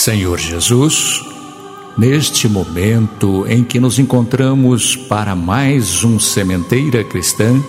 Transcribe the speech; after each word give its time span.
Senhor 0.00 0.38
Jesus, 0.38 1.22
neste 1.98 2.48
momento 2.48 3.44
em 3.46 3.62
que 3.62 3.78
nos 3.78 3.98
encontramos 3.98 4.96
para 4.96 5.36
mais 5.36 6.02
um 6.04 6.18
Sementeira 6.18 7.04
Cristã, 7.04 7.62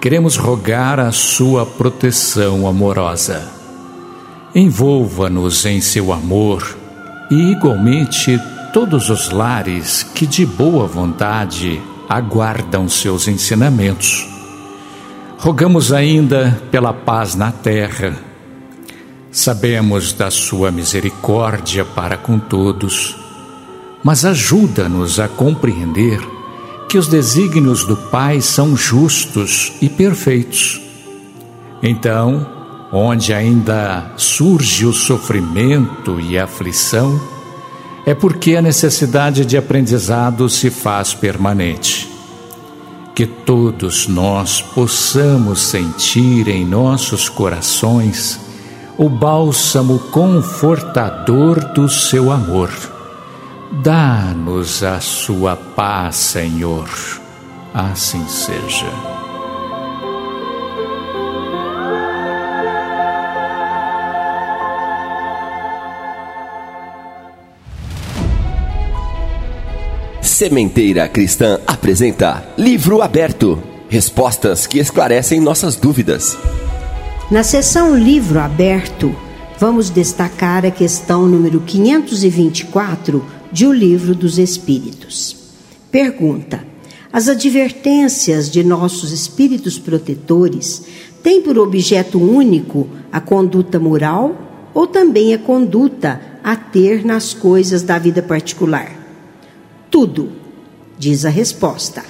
queremos 0.00 0.38
rogar 0.38 0.98
a 0.98 1.12
Sua 1.12 1.66
proteção 1.66 2.66
amorosa. 2.66 3.46
Envolva-nos 4.54 5.66
em 5.66 5.82
seu 5.82 6.14
amor 6.14 6.78
e, 7.30 7.52
igualmente, 7.52 8.40
todos 8.72 9.10
os 9.10 9.28
lares 9.28 10.02
que 10.02 10.26
de 10.26 10.46
boa 10.46 10.86
vontade 10.86 11.78
aguardam 12.08 12.88
seus 12.88 13.28
ensinamentos. 13.28 14.26
Rogamos 15.36 15.92
ainda 15.92 16.58
pela 16.70 16.94
paz 16.94 17.34
na 17.34 17.52
terra 17.52 18.29
Sabemos 19.32 20.12
da 20.12 20.28
Sua 20.28 20.72
misericórdia 20.72 21.84
para 21.84 22.16
com 22.16 22.36
todos, 22.36 23.16
mas 24.02 24.24
ajuda-nos 24.24 25.20
a 25.20 25.28
compreender 25.28 26.20
que 26.88 26.98
os 26.98 27.06
desígnios 27.06 27.84
do 27.84 27.96
Pai 27.96 28.40
são 28.40 28.76
justos 28.76 29.72
e 29.80 29.88
perfeitos. 29.88 30.80
Então, 31.80 32.44
onde 32.90 33.32
ainda 33.32 34.10
surge 34.16 34.84
o 34.84 34.92
sofrimento 34.92 36.18
e 36.18 36.36
a 36.36 36.44
aflição, 36.44 37.20
é 38.04 38.14
porque 38.14 38.56
a 38.56 38.62
necessidade 38.62 39.46
de 39.46 39.56
aprendizado 39.56 40.48
se 40.48 40.70
faz 40.70 41.14
permanente. 41.14 42.10
Que 43.14 43.26
todos 43.26 44.08
nós 44.08 44.60
possamos 44.60 45.62
sentir 45.62 46.48
em 46.48 46.66
nossos 46.66 47.28
corações 47.28 48.49
o 49.00 49.08
bálsamo 49.08 49.98
confortador 50.10 51.72
do 51.72 51.88
seu 51.88 52.30
amor. 52.30 52.70
Dá-nos 53.82 54.82
a 54.82 55.00
sua 55.00 55.56
paz, 55.56 56.16
Senhor. 56.16 56.86
Assim 57.72 58.28
seja. 58.28 58.92
Sementeira 70.20 71.08
Cristã 71.08 71.58
apresenta 71.66 72.44
Livro 72.58 73.00
Aberto 73.00 73.62
Respostas 73.88 74.66
que 74.66 74.78
esclarecem 74.78 75.40
nossas 75.40 75.74
dúvidas. 75.74 76.36
Na 77.30 77.44
seção 77.44 77.96
Livro 77.96 78.40
Aberto, 78.40 79.14
vamos 79.56 79.88
destacar 79.88 80.66
a 80.66 80.70
questão 80.72 81.28
número 81.28 81.60
524 81.60 83.24
de 83.52 83.68
O 83.68 83.72
Livro 83.72 84.16
dos 84.16 84.36
Espíritos. 84.36 85.36
Pergunta: 85.92 86.66
As 87.12 87.28
advertências 87.28 88.50
de 88.50 88.64
nossos 88.64 89.12
espíritos 89.12 89.78
protetores 89.78 90.82
têm 91.22 91.40
por 91.40 91.56
objeto 91.56 92.18
único 92.20 92.88
a 93.12 93.20
conduta 93.20 93.78
moral 93.78 94.68
ou 94.74 94.88
também 94.88 95.32
a 95.32 95.38
conduta 95.38 96.20
a 96.42 96.56
ter 96.56 97.04
nas 97.04 97.32
coisas 97.32 97.84
da 97.84 97.96
vida 97.96 98.22
particular? 98.22 98.90
Tudo, 99.88 100.32
diz 100.98 101.24
a 101.24 101.30
resposta. 101.30 102.04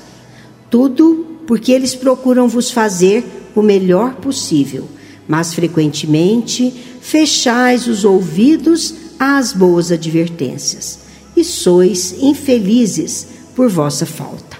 Tudo 0.71 1.27
porque 1.47 1.73
eles 1.73 1.95
procuram 1.95 2.49
vos 2.49 2.71
fazer 2.71 3.23
o 3.55 3.61
melhor 3.61 4.15
possível 4.15 4.89
mas 5.31 5.55
frequentemente 5.55 6.75
fechais 7.01 7.87
os 7.87 8.05
ouvidos 8.05 8.93
às 9.17 9.53
boas 9.53 9.93
advertências 9.93 10.99
e 11.37 11.45
sois 11.45 12.17
infelizes 12.21 13.29
por 13.55 13.69
vossa 13.69 14.05
falta. 14.05 14.59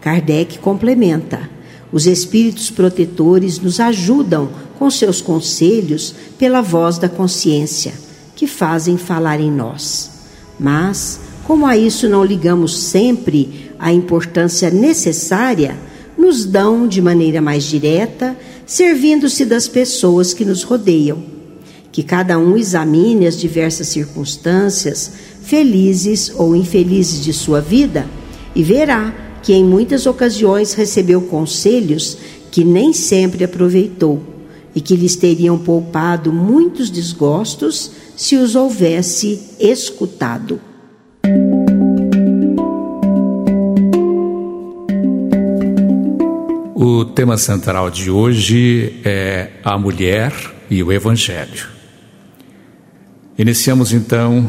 Kardec 0.00 0.60
complementa: 0.60 1.50
os 1.90 2.06
espíritos 2.06 2.70
protetores 2.70 3.58
nos 3.58 3.80
ajudam 3.80 4.48
com 4.78 4.88
seus 4.88 5.20
conselhos 5.20 6.14
pela 6.38 6.60
voz 6.60 6.96
da 6.96 7.08
consciência, 7.08 7.94
que 8.36 8.46
fazem 8.46 8.96
falar 8.96 9.40
em 9.40 9.50
nós. 9.50 10.08
Mas, 10.56 11.18
como 11.48 11.66
a 11.66 11.76
isso 11.76 12.08
não 12.08 12.24
ligamos 12.24 12.78
sempre 12.78 13.72
a 13.76 13.92
importância 13.92 14.70
necessária, 14.70 15.76
nos 16.16 16.44
dão 16.44 16.86
de 16.86 17.02
maneira 17.02 17.42
mais 17.42 17.64
direta 17.64 18.36
servindo-se 18.66 19.44
das 19.44 19.68
pessoas 19.68 20.32
que 20.32 20.44
nos 20.44 20.62
rodeiam. 20.62 21.22
Que 21.92 22.02
cada 22.02 22.38
um 22.38 22.56
examine 22.56 23.26
as 23.26 23.38
diversas 23.38 23.88
circunstâncias, 23.88 25.12
felizes 25.42 26.32
ou 26.36 26.56
infelizes 26.56 27.22
de 27.22 27.32
sua 27.32 27.60
vida, 27.60 28.06
e 28.54 28.62
verá 28.62 29.14
que 29.42 29.52
em 29.52 29.64
muitas 29.64 30.06
ocasiões 30.06 30.72
recebeu 30.72 31.20
conselhos 31.22 32.16
que 32.50 32.64
nem 32.64 32.92
sempre 32.92 33.44
aproveitou 33.44 34.22
e 34.74 34.80
que 34.80 34.96
lhes 34.96 35.16
teriam 35.16 35.58
poupado 35.58 36.32
muitos 36.32 36.90
desgostos 36.90 37.90
se 38.16 38.36
os 38.36 38.56
houvesse 38.56 39.40
escutado. 39.60 40.60
O 46.96 47.04
tema 47.04 47.36
central 47.36 47.90
de 47.90 48.08
hoje 48.08 49.00
é 49.04 49.50
a 49.64 49.76
mulher 49.76 50.32
e 50.70 50.80
o 50.80 50.92
evangelho. 50.92 51.66
Iniciamos 53.36 53.92
então 53.92 54.48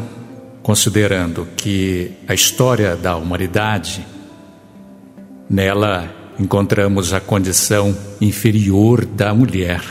considerando 0.62 1.48
que 1.56 2.12
a 2.28 2.34
história 2.34 2.94
da 2.94 3.16
humanidade 3.16 4.06
nela 5.50 6.08
encontramos 6.38 7.12
a 7.12 7.18
condição 7.18 7.92
inferior 8.20 9.04
da 9.04 9.34
mulher. 9.34 9.82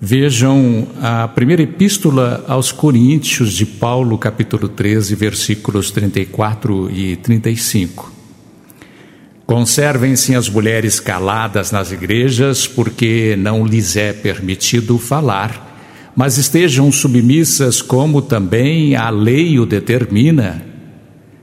Vejam 0.00 0.86
a 1.02 1.26
primeira 1.26 1.62
epístola 1.62 2.44
aos 2.46 2.70
Coríntios 2.70 3.52
de 3.52 3.66
Paulo, 3.66 4.16
capítulo 4.16 4.68
13, 4.68 5.16
versículos 5.16 5.90
34 5.90 6.88
e 6.92 7.16
35. 7.16 8.15
Conservem-se 9.46 10.34
as 10.34 10.48
mulheres 10.48 10.98
caladas 10.98 11.70
nas 11.70 11.92
igrejas, 11.92 12.66
porque 12.66 13.36
não 13.38 13.64
lhes 13.64 13.96
é 13.96 14.12
permitido 14.12 14.98
falar, 14.98 16.12
mas 16.16 16.36
estejam 16.36 16.90
submissas 16.90 17.80
como 17.80 18.20
também 18.20 18.96
a 18.96 19.08
lei 19.08 19.60
o 19.60 19.64
determina. 19.64 20.66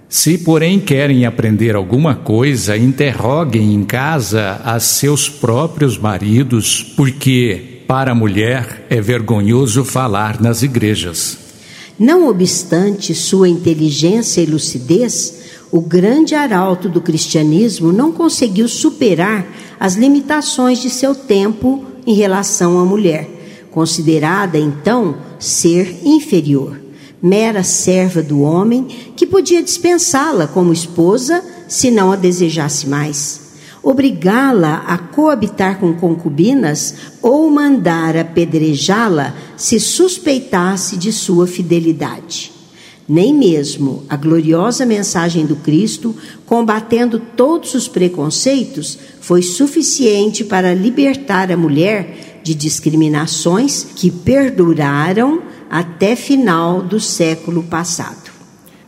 Se, 0.10 0.38
porém, 0.38 0.82
querem 0.82 1.26
aprender 1.26 1.78
alguma 1.78 2.14
coisa, 2.14 2.76
interroguem 2.76 3.74
em 3.74 3.86
casa 3.86 4.60
a 4.66 4.80
seus 4.82 5.30
próprios 5.30 5.98
maridos, 5.98 6.84
porque 6.98 7.84
para 7.88 8.12
a 8.12 8.16
mulher 8.16 8.86
é 8.90 9.00
vergonhoso 9.00 9.86
falar 9.86 10.42
nas 10.42 10.62
igrejas. 10.62 11.38
Não 11.98 12.28
obstante 12.28 13.16
sua 13.16 13.48
inteligência 13.48 14.42
e 14.42 14.46
lucidez, 14.46 15.44
o 15.74 15.82
grande 15.82 16.36
arauto 16.36 16.88
do 16.88 17.02
cristianismo 17.02 17.92
não 17.92 18.12
conseguiu 18.12 18.68
superar 18.68 19.44
as 19.80 19.96
limitações 19.96 20.78
de 20.78 20.88
seu 20.88 21.16
tempo 21.16 21.84
em 22.06 22.14
relação 22.14 22.78
à 22.78 22.86
mulher, 22.86 23.68
considerada 23.72 24.56
então 24.56 25.16
ser 25.40 26.02
inferior. 26.06 26.80
mera 27.20 27.64
serva 27.64 28.22
do 28.22 28.42
homem, 28.42 28.86
que 29.16 29.26
podia 29.26 29.64
dispensá-la 29.64 30.46
como 30.46 30.72
esposa 30.72 31.44
se 31.68 31.90
não 31.90 32.12
a 32.12 32.16
desejasse 32.16 32.88
mais, 32.88 33.42
obrigá-la 33.82 34.84
a 34.86 34.96
coabitar 35.00 35.80
com 35.80 35.92
concubinas 35.96 36.94
ou 37.20 37.50
mandar 37.50 38.16
apedrejá-la 38.16 39.34
se 39.58 39.80
suspeitasse 39.80 40.98
de 40.98 41.12
sua 41.12 41.48
fidelidade. 41.48 42.63
Nem 43.08 43.34
mesmo 43.34 44.04
a 44.08 44.16
gloriosa 44.16 44.86
mensagem 44.86 45.46
do 45.46 45.58
Cristo, 45.58 46.16
combatendo 46.46 47.20
todos 47.20 47.74
os 47.74 47.88
preconceitos, 47.88 48.98
foi 49.20 49.42
suficiente 49.42 50.44
para 50.44 50.74
libertar 50.74 51.52
a 51.52 51.58
mulher 51.58 52.42
de 52.44 52.54
discriminações 52.54 53.88
que 53.96 54.10
perduraram 54.10 55.42
até 55.70 56.16
final 56.16 56.82
do 56.82 57.00
século 57.00 57.64
passado. 57.64 58.32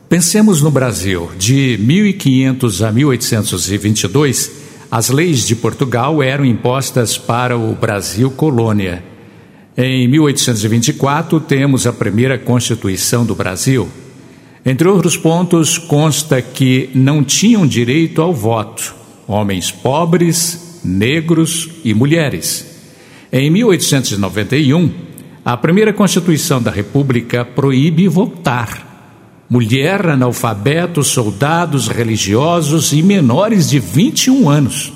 Pensemos 0.08 0.62
no 0.62 0.70
Brasil. 0.70 1.30
De 1.38 1.78
1500 1.78 2.84
a 2.84 2.92
1822, 2.92 4.52
as 4.90 5.10
leis 5.10 5.46
de 5.46 5.56
Portugal 5.56 6.22
eram 6.22 6.46
impostas 6.46 7.18
para 7.18 7.58
o 7.58 7.74
Brasil 7.74 8.30
colônia. 8.32 9.04
Em 9.76 10.08
1824, 10.08 11.40
temos 11.42 11.86
a 11.86 11.92
primeira 11.92 12.38
Constituição 12.38 13.26
do 13.26 13.36
Brasil. 13.36 13.90
Entre 14.66 14.88
outros 14.88 15.16
pontos, 15.16 15.78
consta 15.78 16.42
que 16.42 16.90
não 16.96 17.24
tinham 17.24 17.68
direito 17.68 18.22
ao 18.22 18.34
voto 18.34 18.96
homens 19.28 19.72
pobres, 19.72 20.80
negros 20.84 21.70
e 21.84 21.94
mulheres. 21.94 22.66
Em 23.32 23.50
1891, 23.50 24.92
a 25.44 25.58
primeira 25.58 25.92
Constituição 25.92 26.62
da 26.62 26.72
República 26.72 27.44
proíbe 27.44 28.08
votar. 28.08 28.94
Mulher, 29.50 30.08
analfabeto, 30.08 31.04
soldados, 31.04 31.88
religiosos 31.88 32.94
e 32.94 33.02
menores 33.02 33.70
de 33.70 33.80
21 33.80 34.50
anos. 34.50 34.92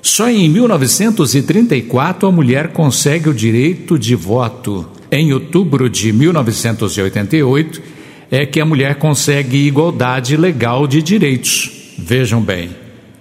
Só 0.00 0.30
em 0.30 0.48
1934 0.48 2.28
a 2.28 2.32
mulher 2.32 2.72
consegue 2.72 3.28
o 3.28 3.34
direito 3.34 3.98
de 3.98 4.14
voto. 4.14 4.88
Em 5.10 5.32
outubro 5.32 5.90
de 5.90 6.12
1988, 6.12 7.95
é 8.30 8.44
que 8.44 8.60
a 8.60 8.64
mulher 8.64 8.96
consegue 8.96 9.66
igualdade 9.66 10.36
legal 10.36 10.86
de 10.86 11.02
direitos. 11.02 11.94
Vejam 11.98 12.40
bem, 12.40 12.70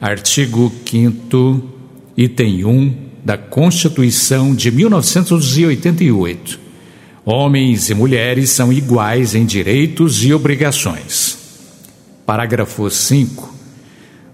artigo 0.01 0.71
5 0.85 1.63
item 2.17 2.65
1 2.65 2.95
da 3.23 3.37
Constituição 3.37 4.55
de 4.55 4.71
1988. 4.71 6.59
Homens 7.23 7.89
e 7.89 7.95
mulheres 7.95 8.51
são 8.51 8.71
iguais 8.71 9.33
em 9.33 9.45
direitos 9.45 10.23
e 10.23 10.33
obrigações. 10.33 11.37
Parágrafo 12.25 12.89
5. 12.89 13.53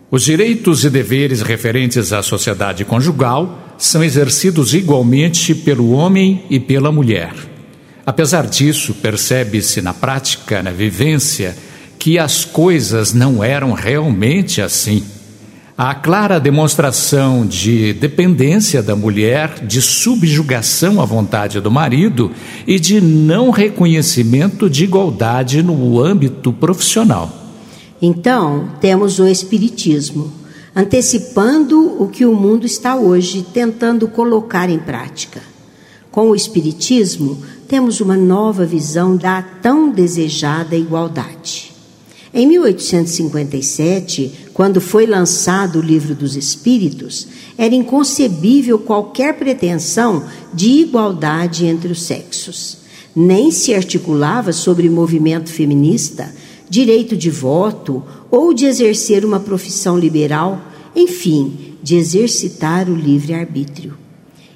Os 0.10 0.24
direitos 0.24 0.84
e 0.84 0.90
deveres 0.90 1.42
referentes 1.42 2.12
à 2.12 2.22
sociedade 2.22 2.84
conjugal 2.84 3.76
são 3.78 4.04
exercidos 4.04 4.74
igualmente 4.74 5.56
pelo 5.56 5.92
homem 5.92 6.44
e 6.50 6.60
pela 6.60 6.92
mulher 6.92 7.51
Apesar 8.06 8.48
disso, 8.48 8.96
percebe-se 8.96 9.82
na 9.82 9.94
prática, 9.94 10.64
na 10.64 10.72
vivência, 10.72 11.56
que 12.00 12.18
as 12.18 12.44
coisas 12.44 13.14
não 13.14 13.44
eram 13.44 13.74
realmente 13.74 14.62
assim. 14.62 15.04
Há 15.78 15.96
clara 15.96 16.40
demonstração 16.40 17.46
de 17.46 17.94
dependência 17.94 18.84
da 18.84 18.96
mulher, 18.96 19.66
de 19.66 19.82
subjugação 19.82 21.02
à 21.02 21.06
vontade 21.06 21.60
do 21.60 21.72
marido 21.72 22.32
e 22.68 22.80
de 22.80 23.00
não 23.00 23.50
reconhecimento 23.50 24.70
de 24.70 24.84
igualdade 24.84 25.64
no 25.64 26.00
âmbito 26.00 26.52
profissional. 26.52 27.32
Então, 28.02 28.70
temos 28.80 29.20
o 29.20 29.28
Espiritismo, 29.28 30.32
antecipando 30.76 32.02
o 32.02 32.08
que 32.08 32.26
o 32.26 32.34
mundo 32.34 32.66
está 32.66 32.96
hoje 32.96 33.46
tentando 33.54 34.08
colocar 34.08 34.70
em 34.70 34.80
prática. 34.80 35.51
Com 36.12 36.30
o 36.30 36.36
Espiritismo, 36.36 37.42
temos 37.70 38.02
uma 38.02 38.18
nova 38.18 38.66
visão 38.66 39.16
da 39.16 39.42
tão 39.42 39.90
desejada 39.90 40.76
igualdade. 40.76 41.72
Em 42.34 42.46
1857, 42.48 44.50
quando 44.54 44.82
foi 44.82 45.06
lançado 45.06 45.80
o 45.80 45.82
Livro 45.82 46.14
dos 46.14 46.36
Espíritos, 46.36 47.28
era 47.58 47.74
inconcebível 47.74 48.78
qualquer 48.78 49.38
pretensão 49.38 50.26
de 50.54 50.82
igualdade 50.82 51.66
entre 51.66 51.94
os 51.94 52.04
sexos. 52.04 52.80
Nem 53.16 53.50
se 53.50 53.74
articulava 53.74 54.52
sobre 54.52 54.90
movimento 54.90 55.50
feminista, 55.50 56.34
direito 56.70 57.16
de 57.16 57.30
voto 57.30 58.04
ou 58.30 58.54
de 58.54 58.66
exercer 58.66 59.24
uma 59.24 59.40
profissão 59.40 59.98
liberal, 59.98 60.62
enfim, 60.94 61.78
de 61.82 61.96
exercitar 61.96 62.90
o 62.90 62.96
livre-arbítrio. 62.96 64.01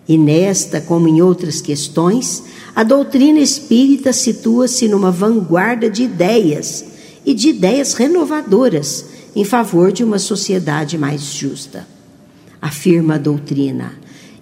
E 0.08 0.18
nesta, 0.18 0.80
como 0.80 1.08
em 1.08 1.22
outras 1.22 1.62
questões, 1.62 2.44
a 2.76 2.84
doutrina 2.84 3.40
espírita 3.40 4.14
situa-se 4.14 4.88
numa 4.88 5.12
vanguarda 5.12 5.90
de 5.90 6.04
ideias 6.04 6.86
e 7.26 7.34
de 7.34 7.50
ideias 7.50 7.94
renovadoras 7.94 9.06
em 9.36 9.44
favor 9.44 9.92
de 9.92 10.04
uma 10.04 10.20
sociedade 10.20 10.98
mais 10.98 11.34
justa. 11.34 11.88
Afirma 12.62 13.16
a 13.16 13.18
doutrina, 13.18 13.94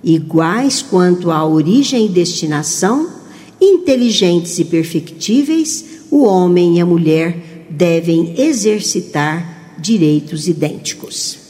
iguais 0.04 0.82
quanto 0.82 1.32
à 1.32 1.46
origem 1.46 2.06
e 2.06 2.10
destinação, 2.10 3.10
inteligentes 3.60 4.60
e 4.60 4.66
perfectíveis, 4.66 5.86
o 6.12 6.24
homem 6.24 6.78
e 6.78 6.82
a 6.82 6.86
mulher 6.86 7.68
devem 7.70 8.40
exercitar 8.40 9.76
direitos 9.80 10.48
idênticos. 10.48 11.43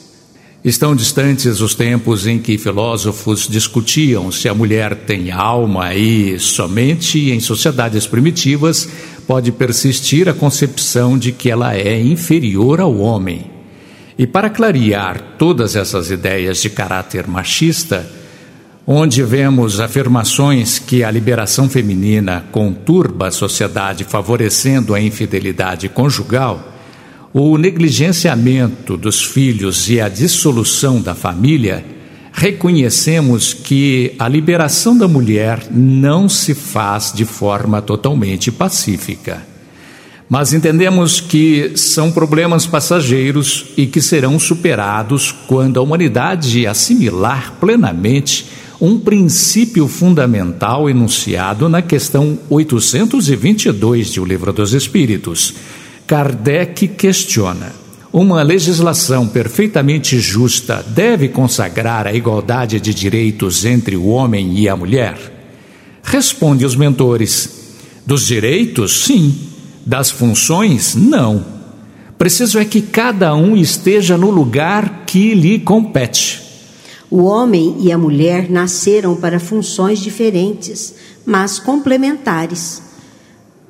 Estão 0.64 0.96
distantes 0.96 1.60
os 1.60 1.74
tempos 1.74 2.26
em 2.26 2.38
que 2.38 2.56
filósofos 2.56 3.46
discutiam 3.46 4.32
se 4.32 4.48
a 4.48 4.54
mulher 4.54 4.94
tem 4.96 5.30
alma 5.30 5.94
e 5.94 6.38
somente 6.38 7.30
em 7.30 7.38
sociedades 7.38 8.06
primitivas 8.06 8.88
pode 9.26 9.52
persistir 9.52 10.26
a 10.26 10.32
concepção 10.32 11.18
de 11.18 11.32
que 11.32 11.50
ela 11.50 11.76
é 11.76 12.00
inferior 12.00 12.80
ao 12.80 12.96
homem. 12.96 13.50
E 14.16 14.26
para 14.26 14.48
clarear 14.48 15.36
todas 15.36 15.76
essas 15.76 16.10
ideias 16.10 16.62
de 16.62 16.70
caráter 16.70 17.28
machista, 17.28 18.10
onde 18.86 19.22
vemos 19.22 19.80
afirmações 19.80 20.78
que 20.78 21.04
a 21.04 21.10
liberação 21.10 21.68
feminina 21.68 22.42
conturba 22.50 23.26
a 23.26 23.30
sociedade 23.30 24.02
favorecendo 24.04 24.94
a 24.94 25.00
infidelidade 25.00 25.90
conjugal, 25.90 26.73
o 27.36 27.58
negligenciamento 27.58 28.96
dos 28.96 29.24
filhos 29.24 29.90
e 29.90 30.00
a 30.00 30.08
dissolução 30.08 31.00
da 31.00 31.16
família, 31.16 31.84
reconhecemos 32.32 33.52
que 33.52 34.14
a 34.20 34.28
liberação 34.28 34.96
da 34.96 35.08
mulher 35.08 35.66
não 35.68 36.28
se 36.28 36.54
faz 36.54 37.12
de 37.12 37.24
forma 37.24 37.82
totalmente 37.82 38.52
pacífica. 38.52 39.42
Mas 40.28 40.52
entendemos 40.52 41.20
que 41.20 41.72
são 41.74 42.12
problemas 42.12 42.66
passageiros 42.66 43.66
e 43.76 43.84
que 43.84 44.00
serão 44.00 44.38
superados 44.38 45.32
quando 45.32 45.80
a 45.80 45.82
humanidade 45.82 46.68
assimilar 46.68 47.54
plenamente 47.58 48.46
um 48.80 48.98
princípio 48.98 49.88
fundamental 49.88 50.88
enunciado 50.88 51.68
na 51.68 51.82
questão 51.82 52.38
822 52.48 54.12
de 54.12 54.20
O 54.20 54.24
Livro 54.24 54.52
dos 54.52 54.72
Espíritos 54.72 55.54
Kardec 56.06 56.88
questiona: 56.88 57.72
uma 58.12 58.42
legislação 58.42 59.26
perfeitamente 59.26 60.18
justa 60.20 60.84
deve 60.86 61.28
consagrar 61.28 62.06
a 62.06 62.12
igualdade 62.12 62.78
de 62.78 62.92
direitos 62.92 63.64
entre 63.64 63.96
o 63.96 64.06
homem 64.06 64.58
e 64.58 64.68
a 64.68 64.76
mulher? 64.76 65.16
Responde 66.02 66.66
os 66.66 66.76
mentores: 66.76 67.72
dos 68.04 68.26
direitos, 68.26 69.04
sim, 69.04 69.34
das 69.84 70.10
funções, 70.10 70.94
não. 70.94 71.44
Preciso 72.18 72.58
é 72.58 72.64
que 72.64 72.82
cada 72.82 73.34
um 73.34 73.56
esteja 73.56 74.16
no 74.16 74.30
lugar 74.30 75.04
que 75.06 75.34
lhe 75.34 75.58
compete. 75.58 76.42
O 77.10 77.24
homem 77.24 77.76
e 77.80 77.90
a 77.90 77.98
mulher 77.98 78.50
nasceram 78.50 79.16
para 79.16 79.40
funções 79.40 80.00
diferentes, 80.00 80.94
mas 81.24 81.58
complementares 81.58 82.82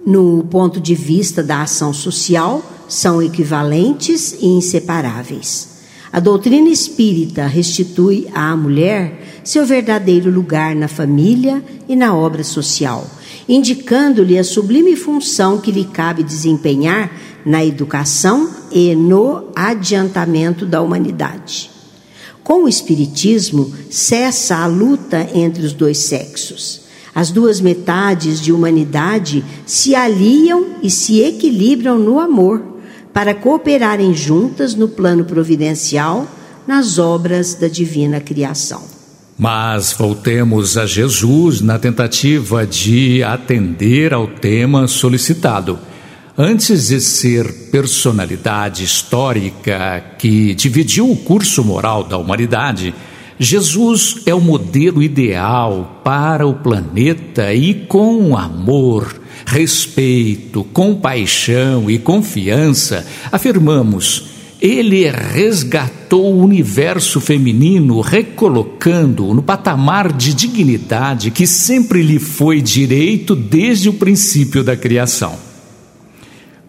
no 0.05 0.45
ponto 0.45 0.81
de 0.81 0.95
vista 0.95 1.43
da 1.43 1.63
ação 1.63 1.93
social, 1.93 2.63
são 2.89 3.23
equivalentes 3.23 4.37
e 4.41 4.47
inseparáveis. 4.47 5.75
A 6.13 6.21
doutrina 6.21 6.69
espírita 6.69 7.47
restitui 7.47 8.29
à 8.33 8.57
mulher 8.57 9.41
seu 9.43 9.67
verdadeiro 9.67 10.31
lugar 10.31 10.75
na 10.77 10.87
família 10.87 11.63
e 11.89 11.97
na 11.97 12.15
obra 12.15 12.45
social, 12.45 13.09
indicando-lhe 13.49 14.39
a 14.39 14.45
sublime 14.45 14.95
função 14.95 15.59
que 15.61 15.73
lhe 15.73 15.85
cabe 15.85 16.23
desempenhar 16.23 17.11
na 17.45 17.65
educação 17.65 18.49
e 18.71 18.95
no 18.95 19.51
adiantamento 19.57 20.65
da 20.65 20.81
humanidade. 20.81 21.71
Com 22.43 22.65
o 22.65 22.69
Espiritismo, 22.69 23.73
cessa 23.91 24.57
a 24.59 24.67
luta 24.67 25.29
entre 25.35 25.65
os 25.65 25.73
dois 25.73 25.99
sexos 25.99 26.84
As 27.15 27.31
duas 27.31 27.61
metades 27.61 28.41
de 28.41 28.53
humanidade 28.53 29.45
se 29.65 29.95
aliam 29.95 30.77
e 30.83 30.91
se 30.91 31.21
equilibram 31.23 31.99
no 31.99 32.19
amor 32.19 32.63
para 33.13 33.33
cooperarem 33.33 34.13
juntas 34.13 34.75
no 34.75 34.89
plano 34.89 35.25
providencial 35.25 36.27
nas 36.67 36.99
obras 36.99 37.55
da 37.55 37.69
divina 37.69 38.21
criação. 38.21 38.83
Mas 39.39 39.93
voltemos 39.93 40.77
a 40.77 40.87
Jesus 40.87 41.61
na 41.61 41.79
tentativa 41.79 42.67
de 42.67 43.23
atender 43.23 44.13
ao 44.13 44.27
tema 44.27 44.89
solicitado. 44.89 45.79
Antes 46.37 46.89
de 46.89 47.01
ser 47.01 47.71
personalidade 47.71 48.83
histórica 48.83 50.03
que 50.19 50.53
dividiu 50.55 51.09
o 51.09 51.17
curso 51.17 51.63
moral 51.63 52.03
da 52.03 52.17
humanidade, 52.17 52.93
Jesus 53.39 54.23
é 54.27 54.35
o 54.35 54.41
modelo 54.41 55.03
ideal 55.03 56.01
para 56.05 56.47
o 56.47 56.55
planeta 56.55 57.53
e 57.53 57.75
com 57.75 58.37
amor, 58.37 59.21
respeito, 59.45 60.63
compaixão 60.65 61.91
e 61.91 61.99
confiança, 61.99 63.07
afirmamos, 63.33 64.35
ele 64.61 65.11
resgatou 65.11 66.33
o 66.33 66.43
universo 66.43 67.21
feminino, 67.21 68.01
recolocando-o 68.01 69.35
no 69.35 69.43
patamar 69.43 70.13
de 70.13 70.33
dignidade 70.33 71.31
que 71.31 71.47
sempre 71.47 72.03
lhe 72.03 72.19
foi 72.19 72.63
direito 72.63 73.35
desde 73.35 73.89
o 73.89 73.95
princípio 73.95 74.63
da 74.65 74.77
criação. 74.77 75.37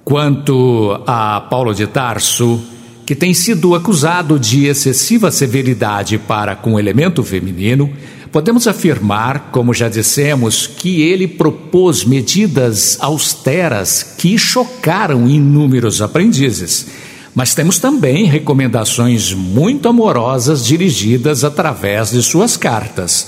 Quanto 0.03 1.01
a 1.07 1.39
Paulo 1.41 1.73
de 1.73 1.87
Tarso, 1.87 2.61
que 3.05 3.15
tem 3.15 3.33
sido 3.33 3.75
acusado 3.75 4.39
de 4.39 4.65
excessiva 4.65 5.29
severidade 5.29 6.17
para 6.17 6.55
com 6.55 6.73
o 6.73 6.79
elemento 6.79 7.23
feminino, 7.23 7.91
podemos 8.31 8.67
afirmar, 8.67 9.49
como 9.51 9.73
já 9.73 9.87
dissemos, 9.87 10.65
que 10.65 11.01
ele 11.03 11.27
propôs 11.27 12.03
medidas 12.03 12.97
austeras 12.99 14.15
que 14.17 14.37
chocaram 14.37 15.29
inúmeros 15.29 16.01
aprendizes. 16.01 16.87
Mas 17.35 17.53
temos 17.53 17.77
também 17.77 18.25
recomendações 18.25 19.33
muito 19.33 19.87
amorosas 19.87 20.65
dirigidas 20.65 21.43
através 21.43 22.11
de 22.11 22.23
suas 22.23 22.57
cartas. 22.57 23.27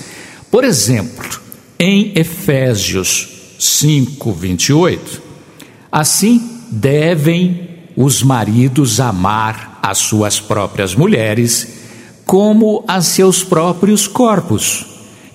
Por 0.50 0.64
exemplo, 0.64 1.40
em 1.78 2.12
Efésios 2.16 3.28
5, 3.58 4.32
28, 4.32 5.22
assim 5.92 6.50
devem 6.70 7.68
os 7.96 8.22
maridos 8.22 9.00
amar 9.00 9.67
as 9.82 9.98
suas 9.98 10.40
próprias 10.40 10.94
mulheres 10.94 11.78
como 12.24 12.84
a 12.86 13.00
seus 13.00 13.42
próprios 13.42 14.06
corpos. 14.06 14.84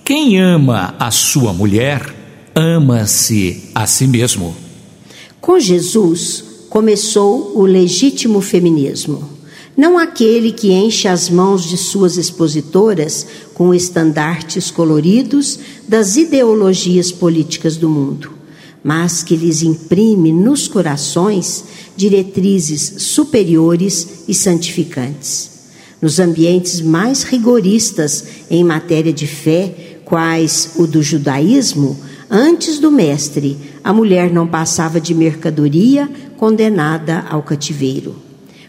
Quem 0.04 0.40
ama 0.40 0.94
a 0.98 1.10
sua 1.10 1.52
mulher, 1.52 2.14
ama-se 2.54 3.70
a 3.74 3.86
si 3.86 4.06
mesmo. 4.06 4.54
Com 5.40 5.58
Jesus 5.58 6.44
começou 6.70 7.52
o 7.56 7.66
legítimo 7.66 8.40
feminismo, 8.40 9.28
não 9.76 9.98
aquele 9.98 10.52
que 10.52 10.70
enche 10.70 11.08
as 11.08 11.28
mãos 11.28 11.64
de 11.64 11.76
suas 11.76 12.16
expositoras 12.16 13.26
com 13.54 13.74
estandartes 13.74 14.70
coloridos 14.70 15.58
das 15.88 16.16
ideologias 16.16 17.10
políticas 17.10 17.76
do 17.76 17.88
mundo 17.88 18.33
mas 18.84 19.22
que 19.22 19.34
lhes 19.34 19.62
imprime 19.62 20.30
nos 20.30 20.68
corações 20.68 21.64
diretrizes 21.96 22.96
superiores 22.98 24.24
e 24.28 24.34
santificantes. 24.34 25.50
Nos 26.02 26.20
ambientes 26.20 26.82
mais 26.82 27.22
rigoristas 27.22 28.24
em 28.50 28.62
matéria 28.62 29.10
de 29.12 29.26
fé, 29.26 30.00
quais 30.04 30.72
o 30.76 30.86
do 30.86 31.02
judaísmo, 31.02 31.98
antes 32.30 32.78
do 32.78 32.90
Mestre, 32.90 33.56
a 33.82 33.90
mulher 33.90 34.30
não 34.30 34.46
passava 34.46 35.00
de 35.00 35.14
mercadoria 35.14 36.06
condenada 36.36 37.24
ao 37.30 37.42
cativeiro. 37.42 38.16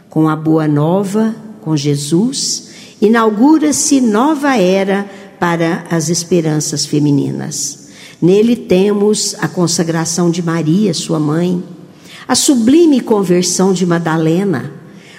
Com 0.10 0.30
a 0.30 0.36
Boa 0.36 0.66
Nova, 0.66 1.36
com 1.60 1.76
Jesus, 1.76 2.70
inaugura-se 3.02 4.00
nova 4.00 4.56
era 4.56 5.06
para 5.38 5.84
as 5.90 6.08
esperanças 6.08 6.86
femininas. 6.86 7.85
Nele 8.22 8.56
temos 8.56 9.36
a 9.40 9.48
consagração 9.48 10.32
de 10.32 10.42
Maria, 10.42 10.94
sua 10.94 11.20
mãe, 11.20 11.64
a 12.28 12.34
sublime 12.34 13.02
conversão 13.02 13.74
de 13.74 13.86
Madalena, 13.86 14.72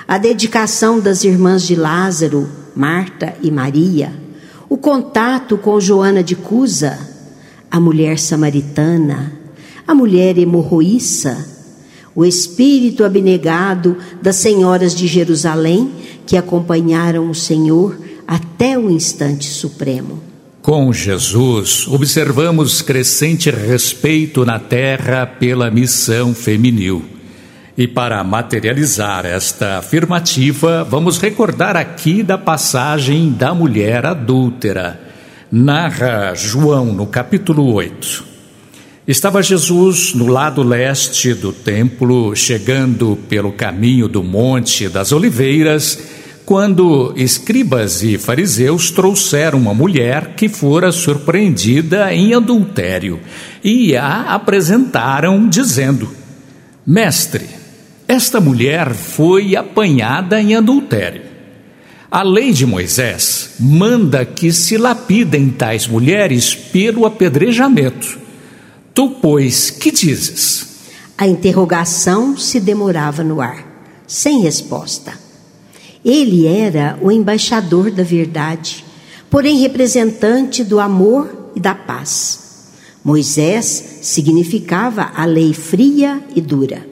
a 0.08 0.18
dedicação 0.18 0.98
das 0.98 1.24
irmãs 1.24 1.62
de 1.62 1.74
Lázaro, 1.74 2.48
Marta 2.74 3.34
e 3.42 3.50
Maria, 3.50 4.12
o 4.68 4.76
contato 4.76 5.56
com 5.56 5.80
Joana 5.80 6.22
de 6.22 6.34
Cusa, 6.34 6.98
a 7.70 7.78
mulher 7.78 8.18
samaritana, 8.18 9.32
a 9.86 9.94
mulher 9.94 10.38
hemorroíça, 10.38 11.54
o 12.14 12.24
espírito 12.24 13.04
abnegado 13.04 13.96
das 14.22 14.36
senhoras 14.36 14.94
de 14.94 15.06
Jerusalém 15.06 15.92
que 16.24 16.36
acompanharam 16.36 17.30
o 17.30 17.34
Senhor 17.34 17.96
até 18.26 18.76
o 18.78 18.90
instante 18.90 19.48
supremo. 19.48 20.20
Com 20.66 20.92
Jesus, 20.92 21.86
observamos 21.86 22.82
crescente 22.82 23.52
respeito 23.52 24.44
na 24.44 24.58
terra 24.58 25.24
pela 25.24 25.70
missão 25.70 26.34
feminil. 26.34 27.04
E 27.78 27.86
para 27.86 28.24
materializar 28.24 29.24
esta 29.24 29.78
afirmativa, 29.78 30.82
vamos 30.82 31.18
recordar 31.18 31.76
aqui 31.76 32.20
da 32.20 32.36
passagem 32.36 33.30
da 33.30 33.54
mulher 33.54 34.04
adúltera. 34.04 35.00
Narra 35.52 36.34
João 36.34 36.86
no 36.86 37.06
capítulo 37.06 37.72
8. 37.72 38.24
Estava 39.06 39.44
Jesus 39.44 40.14
no 40.14 40.26
lado 40.26 40.64
leste 40.64 41.32
do 41.32 41.52
templo, 41.52 42.34
chegando 42.34 43.16
pelo 43.28 43.52
caminho 43.52 44.08
do 44.08 44.24
Monte 44.24 44.88
das 44.88 45.12
Oliveiras 45.12 46.15
quando 46.46 47.12
escribas 47.16 48.04
e 48.04 48.16
fariseus 48.16 48.92
trouxeram 48.92 49.58
uma 49.58 49.74
mulher 49.74 50.36
que 50.36 50.48
fora 50.48 50.92
surpreendida 50.92 52.14
em 52.14 52.34
adultério 52.34 53.20
e 53.64 53.96
a 53.96 54.32
apresentaram, 54.32 55.48
dizendo: 55.48 56.08
Mestre, 56.86 57.44
esta 58.06 58.40
mulher 58.40 58.94
foi 58.94 59.56
apanhada 59.56 60.40
em 60.40 60.54
adultério. 60.54 61.22
A 62.08 62.22
lei 62.22 62.52
de 62.52 62.64
Moisés 62.64 63.56
manda 63.58 64.24
que 64.24 64.52
se 64.52 64.78
lapidem 64.78 65.50
tais 65.50 65.88
mulheres 65.88 66.54
pelo 66.54 67.04
apedrejamento. 67.04 68.20
Tu, 68.94 69.10
pois, 69.20 69.68
que 69.70 69.90
dizes? 69.90 70.64
A 71.18 71.26
interrogação 71.26 72.36
se 72.36 72.60
demorava 72.60 73.24
no 73.24 73.40
ar, 73.40 73.66
sem 74.06 74.42
resposta. 74.42 75.25
Ele 76.06 76.46
era 76.46 76.96
o 77.02 77.10
embaixador 77.10 77.90
da 77.90 78.04
verdade, 78.04 78.84
porém 79.28 79.58
representante 79.58 80.62
do 80.62 80.78
amor 80.78 81.50
e 81.56 81.58
da 81.58 81.74
paz. 81.74 82.68
Moisés 83.02 83.98
significava 84.02 85.10
a 85.16 85.24
lei 85.24 85.52
fria 85.52 86.22
e 86.32 86.40
dura. 86.40 86.86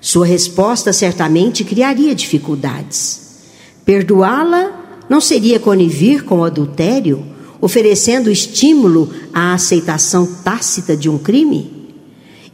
Sua 0.00 0.24
resposta 0.24 0.92
certamente 0.92 1.64
criaria 1.64 2.14
dificuldades. 2.14 3.40
Perdoá-la 3.84 5.02
não 5.08 5.20
seria 5.20 5.58
conivir 5.58 6.22
com 6.22 6.38
o 6.38 6.44
adultério, 6.44 7.26
oferecendo 7.60 8.30
estímulo 8.30 9.12
à 9.34 9.54
aceitação 9.54 10.24
tácita 10.44 10.96
de 10.96 11.10
um 11.10 11.18
crime? 11.18 11.77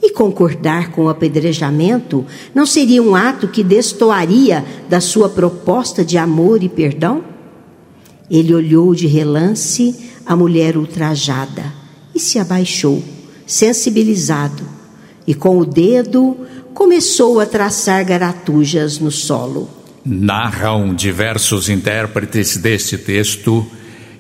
E 0.06 0.10
concordar 0.10 0.90
com 0.90 1.06
o 1.06 1.08
apedrejamento 1.08 2.26
não 2.54 2.66
seria 2.66 3.02
um 3.02 3.16
ato 3.16 3.48
que 3.48 3.64
destoaria 3.64 4.62
da 4.86 5.00
sua 5.00 5.30
proposta 5.30 6.04
de 6.04 6.18
amor 6.18 6.62
e 6.62 6.68
perdão? 6.68 7.24
Ele 8.30 8.52
olhou 8.52 8.94
de 8.94 9.06
relance 9.06 10.10
a 10.26 10.36
mulher 10.36 10.76
ultrajada 10.76 11.72
e 12.14 12.20
se 12.20 12.38
abaixou, 12.38 13.02
sensibilizado, 13.46 14.62
e 15.26 15.34
com 15.34 15.56
o 15.56 15.64
dedo 15.64 16.36
começou 16.74 17.40
a 17.40 17.46
traçar 17.46 18.04
garatujas 18.04 18.98
no 18.98 19.10
solo. 19.10 19.70
Narram 20.04 20.94
diversos 20.94 21.70
intérpretes 21.70 22.58
deste 22.58 22.98
texto 22.98 23.66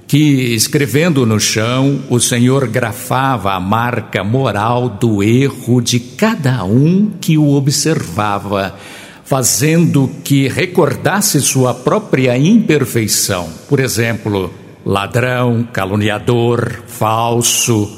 que, 0.06 0.54
escrevendo 0.54 1.24
no 1.24 1.40
chão, 1.40 2.00
o 2.10 2.20
Senhor 2.20 2.68
grafava 2.68 3.52
a 3.52 3.60
marca 3.60 4.22
moral 4.22 4.88
do 4.88 5.22
erro 5.22 5.80
de 5.80 5.98
cada 5.98 6.64
um 6.64 7.10
que 7.20 7.38
o 7.38 7.54
observava, 7.54 8.76
fazendo 9.24 10.10
que 10.22 10.48
recordasse 10.48 11.40
sua 11.40 11.74
própria 11.74 12.36
imperfeição. 12.36 13.48
Por 13.68 13.80
exemplo, 13.80 14.52
ladrão, 14.84 15.66
caluniador, 15.72 16.82
falso, 16.86 17.90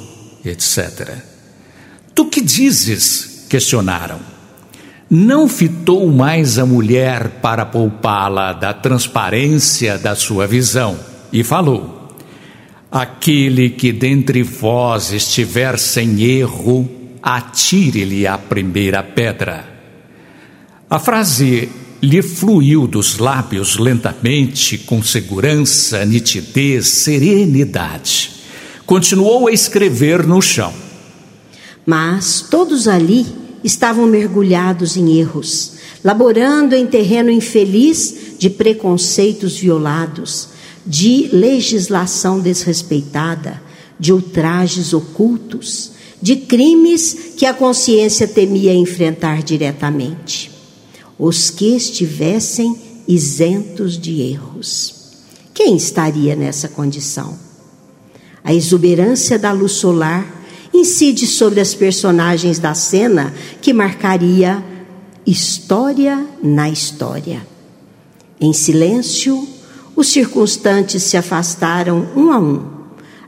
etc. 0.44 1.18
Tu 2.14 2.24
que 2.26 2.40
dizes? 2.40 3.46
questionaram. 3.48 4.18
Não 5.08 5.48
fitou 5.48 6.10
mais 6.10 6.58
a 6.58 6.66
mulher 6.66 7.38
para 7.40 7.64
poupá-la 7.64 8.52
da 8.52 8.74
transparência 8.74 9.96
da 9.96 10.16
sua 10.16 10.48
visão 10.48 10.98
e 11.32 11.44
falou: 11.44 11.95
Aquele 12.98 13.68
que 13.68 13.92
dentre 13.92 14.42
vós 14.42 15.12
estiver 15.12 15.78
sem 15.78 16.22
erro, 16.22 16.88
atire-lhe 17.22 18.26
a 18.26 18.38
primeira 18.38 19.02
pedra. 19.02 19.68
A 20.88 20.98
frase 20.98 21.68
lhe 22.02 22.22
fluiu 22.22 22.86
dos 22.86 23.18
lábios 23.18 23.76
lentamente, 23.76 24.78
com 24.78 25.02
segurança, 25.02 26.06
nitidez, 26.06 26.88
serenidade. 26.88 28.30
Continuou 28.86 29.48
a 29.48 29.52
escrever 29.52 30.26
no 30.26 30.40
chão. 30.40 30.72
Mas 31.84 32.46
todos 32.50 32.88
ali 32.88 33.26
estavam 33.62 34.06
mergulhados 34.06 34.96
em 34.96 35.18
erros, 35.18 35.74
laborando 36.02 36.74
em 36.74 36.86
terreno 36.86 37.30
infeliz 37.30 38.36
de 38.38 38.48
preconceitos 38.48 39.58
violados, 39.58 40.55
de 40.86 41.28
legislação 41.32 42.38
desrespeitada, 42.40 43.60
de 43.98 44.12
ultrajes 44.12 44.92
ocultos, 44.92 45.92
de 46.22 46.36
crimes 46.36 47.34
que 47.36 47.44
a 47.44 47.52
consciência 47.52 48.28
temia 48.28 48.72
enfrentar 48.74 49.42
diretamente 49.42 50.56
os 51.18 51.50
que 51.50 51.74
estivessem 51.74 52.76
isentos 53.08 53.98
de 53.98 54.20
erros. 54.20 54.94
Quem 55.54 55.76
estaria 55.76 56.36
nessa 56.36 56.68
condição? 56.68 57.38
A 58.44 58.52
exuberância 58.52 59.38
da 59.38 59.52
luz 59.52 59.72
solar 59.72 60.44
incide 60.72 61.26
sobre 61.26 61.60
as 61.60 61.74
personagens 61.74 62.58
da 62.58 62.74
cena 62.74 63.32
que 63.62 63.72
marcaria 63.72 64.62
história 65.26 66.26
na 66.42 66.68
história. 66.68 67.46
Em 68.38 68.52
silêncio, 68.52 69.48
os 69.96 70.08
circunstantes 70.08 71.02
se 71.02 71.16
afastaram 71.16 72.06
um 72.14 72.30
a 72.30 72.38
um, 72.38 72.62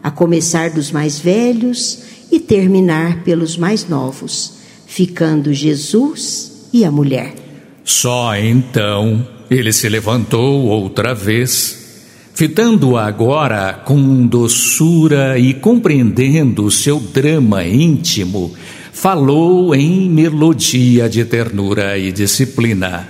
a 0.02 0.10
começar 0.10 0.68
dos 0.68 0.92
mais 0.92 1.18
velhos 1.18 2.00
e 2.30 2.38
terminar 2.38 3.24
pelos 3.24 3.56
mais 3.56 3.88
novos, 3.88 4.58
ficando 4.86 5.52
Jesus 5.52 6.68
e 6.72 6.84
a 6.84 6.90
mulher. 6.90 7.34
Só 7.82 8.36
então 8.36 9.26
ele 9.50 9.72
se 9.72 9.88
levantou 9.88 10.66
outra 10.66 11.14
vez, 11.14 12.04
fitando-a 12.34 13.06
agora 13.06 13.72
com 13.72 14.26
doçura 14.26 15.38
e 15.38 15.54
compreendendo 15.54 16.66
o 16.66 16.70
seu 16.70 17.00
drama 17.00 17.64
íntimo, 17.64 18.52
falou 18.92 19.74
em 19.74 20.10
melodia 20.10 21.08
de 21.08 21.24
ternura 21.24 21.96
e 21.96 22.12
disciplina: 22.12 23.08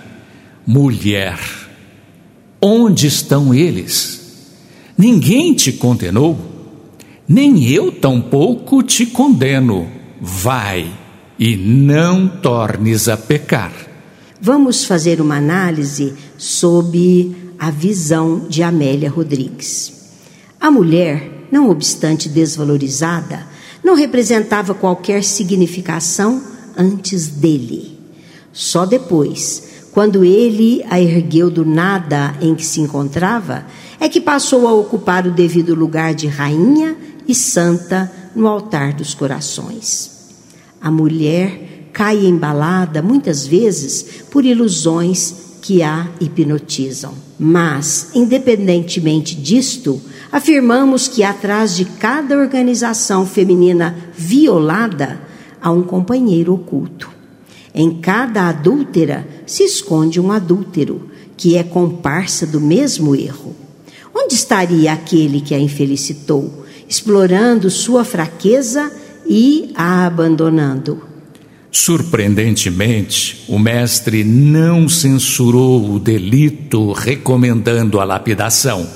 Mulher, 0.65 1.39
onde 2.61 3.07
estão 3.07 3.55
eles? 3.55 4.21
Ninguém 4.97 5.55
te 5.55 5.73
condenou, 5.73 6.39
nem 7.27 7.69
eu 7.69 7.93
tampouco 7.93 8.83
te 8.83 9.07
condeno. 9.07 9.89
Vai 10.21 10.93
e 11.39 11.57
não 11.57 12.27
tornes 12.27 13.09
a 13.09 13.17
pecar 13.17 13.89
vamos 14.41 14.85
fazer 14.85 15.21
uma 15.21 15.37
análise 15.37 16.15
sob 16.37 17.35
a 17.59 17.71
visão 17.71 18.47
de 18.49 18.63
Amélia 18.63 19.11
Rodrigues. 19.11 19.93
A 20.61 20.71
mulher, 20.71 21.47
não 21.51 21.71
obstante 21.71 22.29
desvalorizada, 22.29 23.47
não 23.83 23.95
representava 23.95 24.75
qualquer 24.75 25.25
significação 25.25 26.43
antes 26.77 27.27
dele. 27.29 27.99
Só 28.53 28.87
depois, 28.87 29.78
quando 29.93 30.25
ele 30.25 30.85
a 30.89 31.01
ergueu 31.01 31.51
do 31.51 31.65
nada 31.65 32.35
em 32.41 32.55
que 32.55 32.65
se 32.65 32.81
encontrava, 32.81 33.65
é 33.99 34.09
que 34.09 34.21
passou 34.21 34.69
a 34.69 34.73
ocupar 34.73 35.27
o 35.27 35.33
devido 35.33 35.75
lugar 35.75 36.15
de 36.15 36.27
rainha 36.27 36.97
e 37.27 37.35
santa 37.35 38.11
no 38.35 38.47
altar 38.47 38.93
dos 38.93 39.15
corações. 39.15 40.19
A 40.81 40.91
mulher 40.91 41.91
cai 41.93 42.27
embalada 42.27 43.03
muitas 43.03 43.47
vezes 43.47 44.25
por 44.31 44.45
ilusões 44.45 45.49
que 45.61 45.83
a 45.83 46.09
hipnotizam. 46.21 47.13
Mas, 47.39 48.11
independentemente 48.15 49.35
disto, 49.35 50.01
afirmamos 50.31 51.09
que 51.09 51.23
atrás 51.23 51.75
de 51.75 51.85
cada 51.85 52.39
organização 52.39 53.27
feminina 53.27 53.97
violada 54.17 55.21
há 55.61 55.71
um 55.71 55.83
companheiro 55.83 56.55
oculto. 56.55 57.18
Em 57.79 57.93
cada 57.93 58.49
adúltera 58.49 59.25
se 59.47 59.63
esconde 59.63 60.19
um 60.19 60.33
adúltero, 60.33 61.09
que 61.37 61.57
é 61.57 61.63
comparsa 61.63 62.45
do 62.45 62.61
mesmo 62.61 63.15
erro. 63.15 63.55
Onde 64.13 64.35
estaria 64.35 64.93
aquele 64.93 65.41
que 65.41 65.55
a 65.55 65.61
infelicitou, 65.61 66.67
explorando 66.89 67.71
sua 67.71 68.05
fraqueza 68.05 68.91
e 69.25 69.71
a 69.77 70.07
abandonando? 70.07 71.01
Surpreendentemente, 71.71 73.45
o 73.47 73.61
mestre 73.61 74.25
não 74.25 74.89
censurou 74.89 75.95
o 75.95 76.01
delito 76.01 76.91
recomendando 76.91 78.01
a 78.01 78.05
lapidação, 78.05 78.89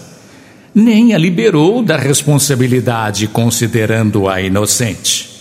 nem 0.75 1.15
a 1.15 1.19
liberou 1.19 1.85
da 1.85 1.97
responsabilidade 1.97 3.29
considerando-a 3.29 4.43
inocente. 4.43 5.32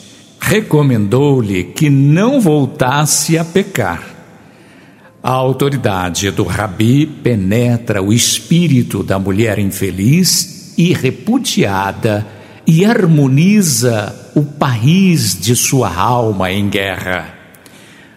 Recomendou-lhe 0.52 1.64
que 1.64 1.90
não 1.90 2.42
voltasse 2.42 3.38
a 3.38 3.46
pecar. 3.46 4.04
A 5.24 5.32
autoridade 5.32 6.30
do 6.30 6.44
rabi 6.44 7.06
penetra 7.06 8.04
o 8.04 8.12
espírito 8.12 9.02
da 9.02 9.18
mulher 9.18 9.58
infeliz 9.60 10.74
e 10.78 10.92
repudiada 10.92 12.28
e 12.68 12.84
harmoniza 12.84 14.14
o 14.36 14.44
país 14.44 15.40
de 15.40 15.56
sua 15.56 15.96
alma 15.96 16.52
em 16.52 16.68
guerra. 16.68 17.34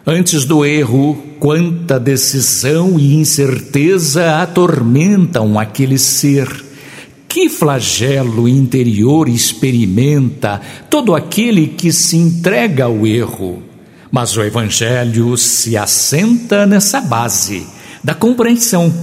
Antes 0.05 0.45
do 0.45 0.65
erro, 0.65 1.17
quanta 1.39 2.01
decisão 2.01 2.99
e 2.99 3.15
incerteza 3.15 4.43
atormentam 4.43 5.57
aquele 5.57 5.99
ser. 5.99 6.64
Que 7.35 7.49
flagelo 7.49 8.49
interior 8.49 9.29
experimenta 9.29 10.61
todo 10.89 11.17
aquele 11.17 11.67
que 11.67 11.93
se 11.93 12.17
entrega 12.17 12.85
ao 12.85 13.05
erro. 13.05 13.61
Mas 14.09 14.37
o 14.37 14.43
Evangelho 14.45 15.37
se 15.37 15.77
assenta 15.77 16.65
nessa 16.65 17.01
base 17.01 17.67
da 18.05 18.15
compreensão, 18.15 18.95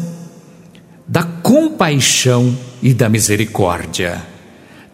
da 1.05 1.23
compaixão 1.23 2.57
e 2.81 2.93
da 2.93 3.09
misericórdia 3.09 4.21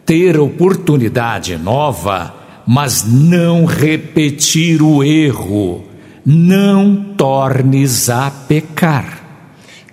ter 0.04 0.40
oportunidade 0.40 1.56
nova, 1.58 2.34
mas 2.66 3.04
não 3.06 3.66
repetir 3.66 4.82
o 4.82 5.04
erro. 5.04 5.84
Não 6.26 7.14
tornes 7.16 8.10
a 8.10 8.32
pecar. 8.32 9.22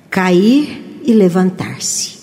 Cair 0.09 1.03
e 1.05 1.13
levantar-se. 1.13 2.14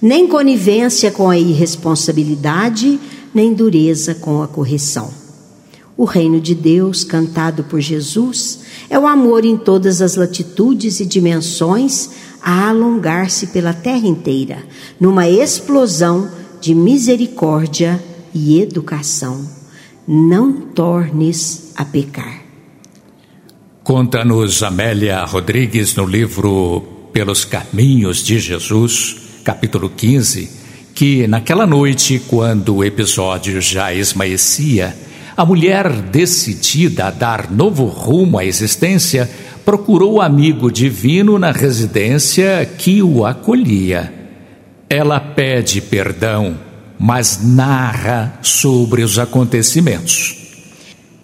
Nem 0.00 0.28
conivência 0.28 1.10
com 1.10 1.28
a 1.28 1.38
irresponsabilidade, 1.38 2.98
nem 3.34 3.52
dureza 3.52 4.14
com 4.14 4.42
a 4.42 4.48
correção. 4.48 5.10
O 5.96 6.04
reino 6.04 6.40
de 6.40 6.54
Deus, 6.54 7.02
cantado 7.02 7.64
por 7.64 7.80
Jesus, 7.80 8.60
é 8.88 8.96
o 8.96 9.06
amor 9.06 9.44
em 9.44 9.56
todas 9.56 10.00
as 10.00 10.14
latitudes 10.14 11.00
e 11.00 11.04
dimensões 11.04 12.10
a 12.40 12.68
alongar-se 12.68 13.48
pela 13.48 13.72
terra 13.72 14.06
inteira, 14.06 14.62
numa 15.00 15.28
explosão 15.28 16.30
de 16.60 16.72
misericórdia 16.72 18.00
e 18.32 18.60
educação. 18.60 19.44
Não 20.06 20.52
tornes 20.52 21.72
a 21.74 21.84
pecar. 21.84 22.42
Conta-nos 23.82 24.62
Amélia 24.62 25.24
Rodrigues 25.24 25.96
no 25.96 26.06
livro 26.06 26.82
Pelos 27.12 27.44
Caminhos 27.44 28.22
de 28.22 28.38
Jesus, 28.38 29.27
capítulo 29.48 29.88
15, 29.88 30.50
que 30.94 31.26
naquela 31.26 31.66
noite, 31.66 32.20
quando 32.28 32.76
o 32.76 32.84
episódio 32.84 33.62
já 33.62 33.94
esmaecia, 33.94 34.94
a 35.34 35.42
mulher 35.42 35.90
decidida 35.90 37.06
a 37.06 37.10
dar 37.10 37.50
novo 37.50 37.86
rumo 37.86 38.38
à 38.38 38.44
existência 38.44 39.26
procurou 39.64 40.16
o 40.16 40.20
amigo 40.20 40.70
divino 40.70 41.38
na 41.38 41.50
residência 41.50 42.70
que 42.76 43.02
o 43.02 43.24
acolhia. 43.24 44.12
Ela 44.86 45.18
pede 45.18 45.80
perdão, 45.80 46.58
mas 46.98 47.40
narra 47.42 48.38
sobre 48.42 49.02
os 49.02 49.18
acontecimentos. 49.18 50.36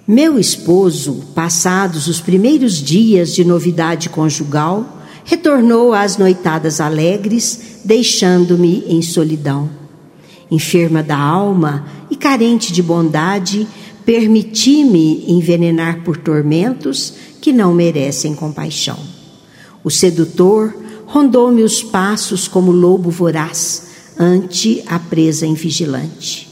Meu 0.08 0.38
esposo, 0.38 1.26
passados 1.34 2.06
os 2.06 2.22
primeiros 2.22 2.82
dias 2.82 3.34
de 3.34 3.44
novidade 3.44 4.08
conjugal, 4.08 5.03
retornou 5.24 5.94
às 5.94 6.18
noitadas 6.18 6.80
alegres, 6.80 7.80
deixando-me 7.84 8.84
em 8.86 9.00
solidão. 9.02 9.70
Enferma 10.50 11.02
da 11.02 11.18
alma 11.18 11.86
e 12.10 12.16
carente 12.16 12.72
de 12.72 12.82
bondade, 12.82 13.66
permiti-me 14.04 15.24
envenenar 15.26 16.02
por 16.04 16.18
tormentos 16.18 17.14
que 17.40 17.52
não 17.52 17.74
merecem 17.74 18.34
compaixão. 18.34 18.98
O 19.82 19.90
sedutor 19.90 20.74
rondou-me 21.06 21.62
os 21.62 21.82
passos 21.82 22.46
como 22.46 22.70
lobo 22.70 23.10
voraz, 23.10 23.82
ante 24.18 24.82
a 24.86 24.98
presa 24.98 25.46
invigilante. 25.46 26.48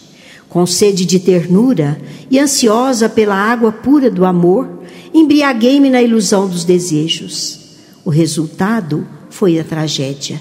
Com 0.48 0.66
sede 0.66 1.04
de 1.04 1.18
ternura 1.18 2.00
e 2.30 2.38
ansiosa 2.38 3.08
pela 3.08 3.35
água 3.35 3.70
pura 3.70 4.11
do 4.11 4.24
amor, 4.24 4.68
embriaguei-me 5.14 5.88
na 5.88 6.02
ilusão 6.02 6.48
dos 6.48 6.64
desejos. 6.64 7.62
O 8.04 8.10
resultado 8.10 9.06
foi 9.30 9.58
a 9.58 9.64
tragédia. 9.64 10.40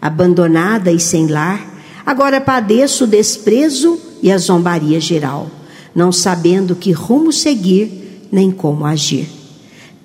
Abandonada 0.00 0.90
e 0.90 0.98
sem 0.98 1.26
lar, 1.26 1.82
agora 2.06 2.40
padeço 2.40 3.04
o 3.04 3.06
desprezo 3.06 3.98
e 4.22 4.32
a 4.32 4.38
zombaria 4.38 5.00
geral, 5.00 5.50
não 5.94 6.10
sabendo 6.10 6.74
que 6.74 6.92
rumo 6.92 7.32
seguir 7.32 8.28
nem 8.32 8.50
como 8.50 8.86
agir. 8.86 9.28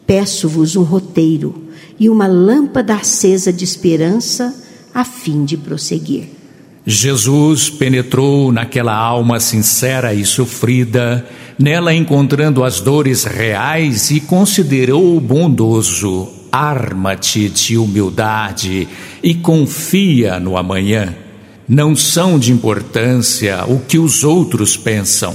Peço-vos 0.06 0.76
um 0.76 0.84
roteiro 0.84 1.64
e 2.00 2.10
uma 2.10 2.28
lâmpada 2.28 2.96
acesa 2.96 3.54
de 3.54 3.64
esperança 3.64 4.54
a 4.94 5.06
fim 5.06 5.46
de 5.46 5.56
prosseguir. 5.58 6.30
Jesus 6.86 7.70
penetrou 7.70 8.52
naquela 8.52 8.94
alma 8.94 9.40
sincera 9.40 10.14
e 10.14 10.26
sofrida, 10.26 11.26
nela 11.58 11.94
encontrando 11.94 12.62
as 12.62 12.82
dores 12.82 13.24
reais 13.24 14.12
e 14.12 14.20
considerou 14.20 15.20
bondoso. 15.22 16.43
Arma-te 16.56 17.50
de 17.50 17.80
humildade 17.80 18.88
e 19.24 19.34
confia 19.34 20.40
no 20.40 20.56
amanhã. 20.56 21.16
Não 21.68 21.96
são 21.96 22.38
de 22.38 22.52
importância 22.52 23.64
o 23.68 23.80
que 23.80 23.98
os 23.98 24.24
outros 24.24 24.78
pensam. 24.78 25.34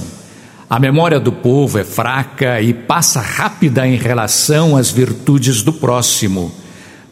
A 0.69 0.79
memória 0.79 1.19
do 1.19 1.33
povo 1.33 1.77
é 1.77 1.83
fraca 1.83 2.61
e 2.61 2.73
passa 2.73 3.19
rápida 3.19 3.85
em 3.85 3.97
relação 3.97 4.77
às 4.77 4.91
virtudes 4.91 5.61
do 5.61 5.73
próximo. 5.73 6.53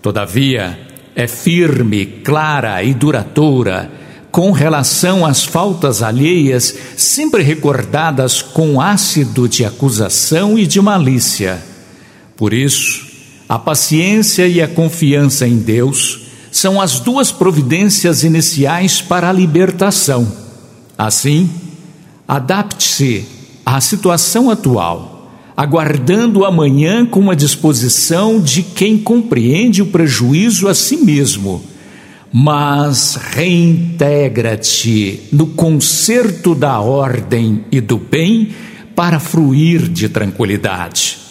Todavia, 0.01 0.79
é 1.13 1.27
firme, 1.27 2.05
clara 2.05 2.81
e 2.81 2.93
duradoura 2.93 3.91
com 4.31 4.53
relação 4.53 5.25
às 5.25 5.43
faltas 5.43 6.01
alheias, 6.01 6.73
sempre 6.95 7.43
recordadas 7.43 8.41
com 8.41 8.79
ácido 8.79 9.49
de 9.49 9.65
acusação 9.65 10.57
e 10.57 10.65
de 10.65 10.79
malícia. 10.79 11.61
Por 12.37 12.53
isso, 12.53 13.06
a 13.47 13.57
paciência 13.57 14.45
e 14.47 14.61
a 14.61 14.67
confiança 14.67 15.47
em 15.47 15.57
Deus 15.57 16.23
são 16.51 16.81
as 16.81 16.99
duas 16.99 17.31
providências 17.31 18.23
iniciais 18.23 19.01
para 19.01 19.29
a 19.29 19.33
libertação. 19.33 20.27
Assim, 20.97 21.49
adapte-se 22.27 23.25
à 23.65 23.79
situação 23.79 24.49
atual, 24.49 25.31
aguardando 25.55 26.43
amanhã 26.43 27.05
com 27.05 27.31
a 27.31 27.35
disposição 27.35 28.41
de 28.41 28.63
quem 28.63 28.97
compreende 28.97 29.81
o 29.81 29.87
prejuízo 29.87 30.67
a 30.67 30.73
si 30.73 30.97
mesmo, 30.97 31.63
mas 32.33 33.15
reintegra-te 33.15 35.21
no 35.31 35.47
concerto 35.47 36.53
da 36.53 36.79
ordem 36.79 37.63
e 37.71 37.79
do 37.79 37.97
bem 37.97 38.49
para 38.95 39.19
fruir 39.19 39.87
de 39.87 40.09
tranquilidade. 40.09 41.26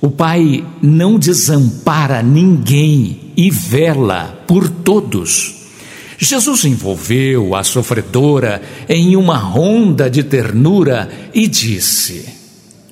O 0.00 0.10
Pai 0.10 0.64
não 0.80 1.18
desampara 1.18 2.22
ninguém 2.22 3.32
e 3.36 3.50
vela 3.50 4.44
por 4.46 4.68
todos. 4.68 5.56
Jesus 6.16 6.64
envolveu 6.64 7.54
a 7.54 7.62
sofredora 7.62 8.62
em 8.88 9.14
uma 9.14 9.54
onda 9.54 10.08
de 10.08 10.22
ternura 10.22 11.10
e 11.34 11.46
disse: 11.46 12.26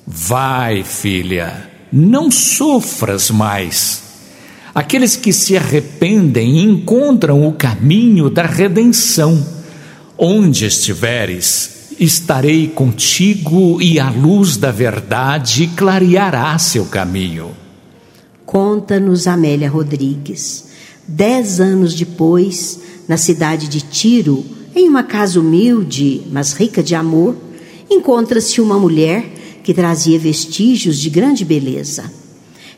Vai, 0.05 0.83
filha, 0.83 1.69
não 1.91 2.29
sofras 2.29 3.31
mais. 3.31 4.03
Aqueles 4.73 5.15
que 5.15 5.33
se 5.33 5.57
arrependem 5.57 6.59
encontram 6.59 7.47
o 7.47 7.53
caminho 7.53 8.29
da 8.29 8.43
redenção. 8.43 9.45
Onde 10.15 10.65
estiveres, 10.65 11.78
estarei 11.99 12.67
contigo 12.67 13.81
e 13.81 13.99
a 13.99 14.09
luz 14.09 14.55
da 14.55 14.71
verdade 14.71 15.69
clareará 15.75 16.57
seu 16.57 16.85
caminho. 16.85 17.51
Conta-nos 18.45 19.27
Amélia 19.27 19.69
Rodrigues. 19.69 20.69
Dez 21.05 21.59
anos 21.59 21.93
depois, 21.93 22.79
na 23.07 23.17
cidade 23.17 23.67
de 23.67 23.81
Tiro, 23.81 24.45
em 24.73 24.87
uma 24.87 25.03
casa 25.03 25.39
humilde, 25.39 26.21
mas 26.31 26.53
rica 26.53 26.81
de 26.81 26.95
amor, 26.95 27.35
encontra-se 27.89 28.61
uma 28.61 28.79
mulher 28.79 29.25
que 29.61 29.73
trazia 29.73 30.17
vestígios 30.17 30.97
de 30.99 31.09
grande 31.09 31.43
beleza. 31.43 32.09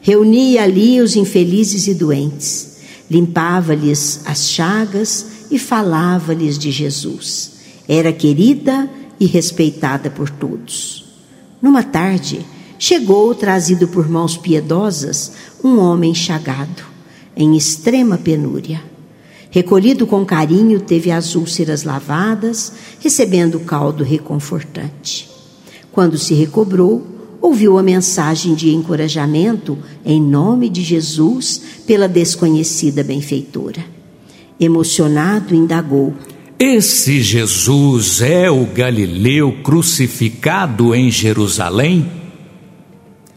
Reunia 0.02 0.64
ali 0.64 1.00
os 1.00 1.16
infelizes 1.16 1.88
e 1.88 1.94
doentes, 1.94 2.78
limpava-lhes 3.10 4.22
as 4.26 4.50
chagas 4.50 5.28
e 5.52 5.60
falava-lhes 5.60 6.58
de 6.58 6.72
Jesus. 6.72 7.52
Era 7.88 8.12
querida 8.12 8.90
e 9.22 9.28
respeitada 9.28 10.10
por 10.10 10.32
todos. 10.32 11.06
Numa 11.62 11.84
tarde, 11.84 12.44
chegou, 12.80 13.36
trazido 13.36 13.88
por 13.88 14.10
mãos 14.10 14.36
piedosas, 14.36 15.34
um 15.64 15.78
homem 15.78 16.12
chagado, 16.16 16.82
em 17.38 17.56
extrema 17.56 18.18
penúria. 18.18 18.82
Recolhido 19.52 20.08
com 20.08 20.26
carinho, 20.26 20.80
teve 20.80 21.12
as 21.12 21.36
úlceras 21.36 21.84
lavadas, 21.84 22.74
recebendo 23.00 23.60
caldo 23.60 24.04
reconfortante. 24.04 25.30
Quando 25.92 26.18
se 26.18 26.34
recobrou, 26.34 27.06
ouviu 27.40 27.78
a 27.78 27.84
mensagem 27.84 28.56
de 28.56 28.74
encorajamento 28.74 29.78
em 30.04 30.20
nome 30.20 30.68
de 30.68 30.82
Jesus 30.82 31.62
pela 31.86 32.08
desconhecida 32.08 33.04
benfeitora. 33.04 33.86
Emocionado, 34.60 35.54
indagou: 35.54 36.12
esse 36.64 37.24
Jesus 37.24 38.22
é 38.22 38.52
o 38.52 38.68
Galileu 38.68 39.52
crucificado 39.64 40.94
em 40.94 41.10
Jerusalém? 41.10 42.06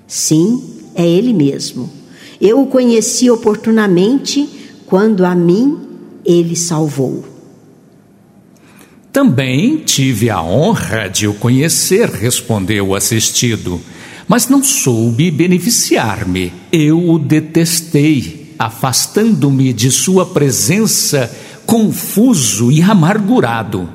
Sim, 0.07 0.63
é 0.95 1.09
ele 1.09 1.33
mesmo. 1.33 1.91
Eu 2.39 2.61
o 2.61 2.67
conheci 2.67 3.31
oportunamente 3.31 4.47
quando 4.85 5.25
a 5.25 5.35
mim 5.35 5.79
ele 6.23 6.55
salvou. 6.55 7.25
Também 9.11 9.79
tive 9.79 10.29
a 10.29 10.43
honra 10.43 11.09
de 11.09 11.27
o 11.27 11.33
conhecer, 11.33 12.11
respondeu 12.11 12.89
o 12.89 12.95
assistido, 12.95 13.81
mas 14.29 14.51
não 14.51 14.63
soube 14.63 15.31
beneficiar-me. 15.31 16.53
Eu 16.71 17.09
o 17.09 17.19
detestei, 17.19 18.55
afastando-me 18.59 19.73
de 19.73 19.91
sua 19.91 20.27
presença 20.27 21.35
confuso 21.67 22.71
e 22.71 22.83
amargurado. 22.83 23.89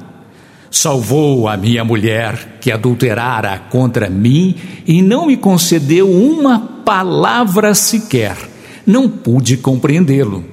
Salvou 0.72 1.48
a 1.48 1.58
minha 1.58 1.84
mulher 1.84 2.58
que 2.62 2.72
adulterara 2.72 3.58
contra 3.58 4.10
mim 4.10 4.56
e 4.86 5.02
não 5.02 5.28
me 5.28 5.36
concedeu 5.36 6.10
uma 6.10 6.60
palavra 6.60 7.74
sequer. 7.74 8.38
Não 8.86 9.10
pude 9.10 9.58
compreendê-lo. 9.58 10.46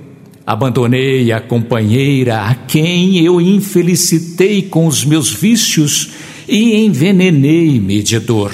Abandonei 0.47 1.33
a 1.33 1.41
companheira 1.41 2.43
a 2.43 2.55
quem 2.55 3.19
eu 3.19 3.41
infelicitei 3.41 4.63
com 4.63 4.87
os 4.87 5.05
meus 5.05 5.33
vícios 5.33 6.13
e 6.49 6.85
envenenei-me 6.85 8.03
de 8.03 8.19
dor. 8.19 8.53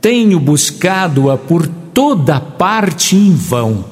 Tenho 0.00 0.38
buscado-a 0.38 1.36
por 1.36 1.66
toda 1.66 2.38
parte 2.38 3.16
em 3.16 3.32
vão, 3.32 3.84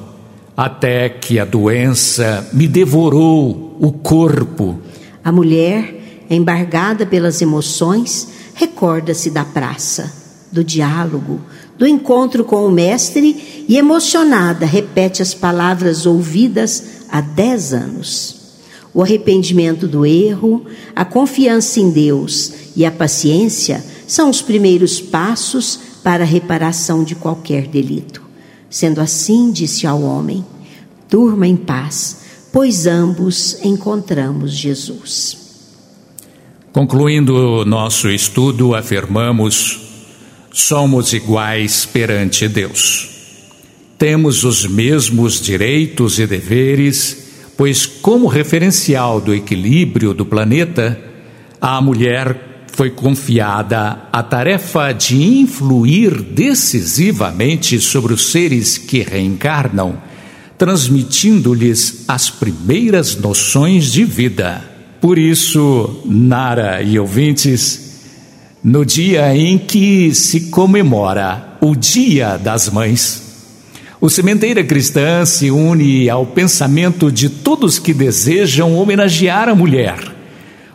até 0.55 1.09
que 1.09 1.39
a 1.39 1.43
doença 1.43 2.49
me 2.53 2.67
devorou 2.67 3.66
o 3.79 3.91
corpo. 3.91 4.79
A 5.23 5.31
mulher, 5.31 6.25
embargada 6.29 7.05
pelas 7.05 7.41
emoções, 7.41 8.27
recorda-se 8.53 9.29
da 9.29 9.45
praça, 9.45 10.11
do 10.51 10.63
diálogo, 10.63 11.41
do 11.77 11.85
encontro 11.85 12.43
com 12.43 12.65
o 12.65 12.71
Mestre 12.71 13.65
e, 13.67 13.77
emocionada, 13.77 14.65
repete 14.65 15.21
as 15.21 15.33
palavras 15.33 16.05
ouvidas 16.05 16.83
há 17.09 17.21
dez 17.21 17.73
anos. 17.73 18.35
O 18.93 19.03
arrependimento 19.03 19.87
do 19.87 20.05
erro, 20.05 20.65
a 20.95 21.05
confiança 21.05 21.79
em 21.79 21.91
Deus 21.91 22.53
e 22.75 22.83
a 22.83 22.91
paciência 22.91 23.83
são 24.07 24.29
os 24.29 24.41
primeiros 24.41 24.99
passos 24.99 25.79
para 26.03 26.23
a 26.23 26.27
reparação 26.27 27.03
de 27.03 27.13
qualquer 27.13 27.67
delito. 27.67 28.23
Sendo 28.69 28.99
assim, 28.99 29.51
disse 29.51 29.85
ao 29.85 30.01
homem: 30.01 30.43
Durma 31.09 31.45
em 31.45 31.55
paz 31.55 32.26
pois 32.57 32.87
ambos 32.87 33.63
encontramos 33.63 34.51
Jesus. 34.51 35.37
Concluindo 36.73 37.63
nosso 37.63 38.09
estudo, 38.09 38.73
afirmamos: 38.73 39.79
somos 40.51 41.13
iguais 41.13 41.85
perante 41.85 42.47
Deus. 42.47 43.09
Temos 43.95 44.43
os 44.43 44.65
mesmos 44.65 45.39
direitos 45.39 46.17
e 46.17 46.25
deveres, 46.25 47.51
pois, 47.55 47.85
como 47.85 48.25
referencial 48.25 49.21
do 49.21 49.35
equilíbrio 49.35 50.11
do 50.11 50.25
planeta, 50.25 50.99
a 51.61 51.79
mulher 51.79 52.65
foi 52.73 52.89
confiada 52.89 54.09
a 54.11 54.23
tarefa 54.23 54.93
de 54.93 55.21
influir 55.41 56.23
decisivamente 56.23 57.79
sobre 57.79 58.15
os 58.15 58.31
seres 58.31 58.79
que 58.79 59.03
reencarnam 59.03 60.06
transmitindo-lhes 60.57 62.05
as 62.07 62.29
primeiras 62.29 63.15
noções 63.15 63.91
de 63.91 64.03
vida. 64.03 64.61
Por 64.99 65.17
isso, 65.17 66.01
Nara 66.05 66.81
e 66.81 66.97
ouvintes, 66.97 67.99
no 68.63 68.85
dia 68.85 69.35
em 69.35 69.57
que 69.57 70.13
se 70.15 70.49
comemora 70.49 71.57
o 71.61 71.75
Dia 71.75 72.37
das 72.37 72.69
Mães, 72.69 73.27
o 74.01 74.09
Sementeira 74.09 74.63
Cristã 74.63 75.25
se 75.25 75.49
une 75.49 76.09
ao 76.09 76.25
pensamento 76.25 77.11
de 77.11 77.29
todos 77.29 77.79
que 77.79 77.93
desejam 77.93 78.75
homenagear 78.75 79.49
a 79.49 79.55
mulher, 79.55 79.97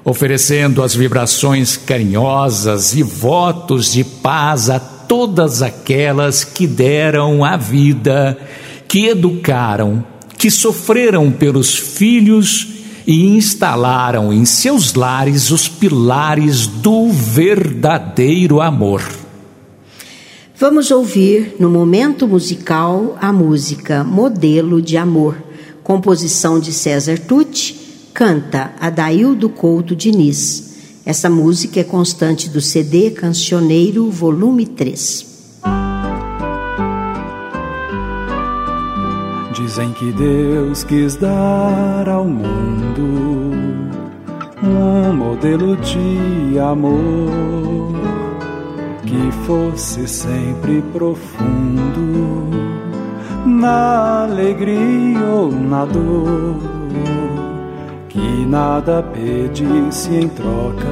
oferecendo 0.04 0.82
as 0.82 0.94
vibrações 0.94 1.76
carinhosas 1.76 2.94
e 2.94 3.02
votos 3.02 3.92
de 3.92 4.02
paz 4.02 4.70
a 4.70 4.80
todas 4.80 5.62
aquelas 5.62 6.42
que 6.42 6.66
deram 6.66 7.44
a 7.44 7.56
vida, 7.56 8.38
que 8.92 9.06
educaram, 9.06 10.04
que 10.36 10.50
sofreram 10.50 11.32
pelos 11.32 11.74
filhos 11.74 12.68
e 13.06 13.24
instalaram 13.24 14.30
em 14.30 14.44
seus 14.44 14.92
lares 14.92 15.50
os 15.50 15.66
pilares 15.66 16.66
do 16.66 17.08
verdadeiro 17.08 18.60
amor. 18.60 19.02
Vamos 20.58 20.90
ouvir 20.90 21.56
no 21.58 21.70
momento 21.70 22.28
musical 22.28 23.16
a 23.18 23.32
música 23.32 24.04
Modelo 24.04 24.82
de 24.82 24.98
Amor, 24.98 25.42
composição 25.82 26.60
de 26.60 26.70
César 26.70 27.18
Tucci, 27.18 27.74
canta 28.12 28.74
Adaildo 28.78 29.48
Couto 29.48 29.96
Diniz. 29.96 30.74
Essa 31.06 31.30
música 31.30 31.80
é 31.80 31.84
constante 31.84 32.50
do 32.50 32.60
CD 32.60 33.10
Cancioneiro, 33.12 34.10
volume 34.10 34.66
3. 34.66 35.91
Dizem 39.62 39.92
que 39.92 40.10
Deus 40.10 40.82
quis 40.82 41.14
dar 41.14 42.08
ao 42.08 42.24
mundo 42.24 43.52
um 44.60 45.12
modelo 45.12 45.76
de 45.76 46.58
amor 46.58 47.94
que 49.06 49.30
fosse 49.46 50.08
sempre 50.08 50.82
profundo 50.92 52.50
na 53.46 54.24
alegria 54.24 55.24
ou 55.32 55.52
na 55.52 55.84
dor, 55.84 56.56
que 58.08 58.44
nada 58.46 59.00
pedisse 59.14 60.12
em 60.12 60.28
troca, 60.28 60.88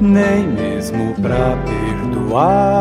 nem 0.00 0.48
mesmo 0.48 1.14
pra 1.22 1.56
perdoar 1.64 2.74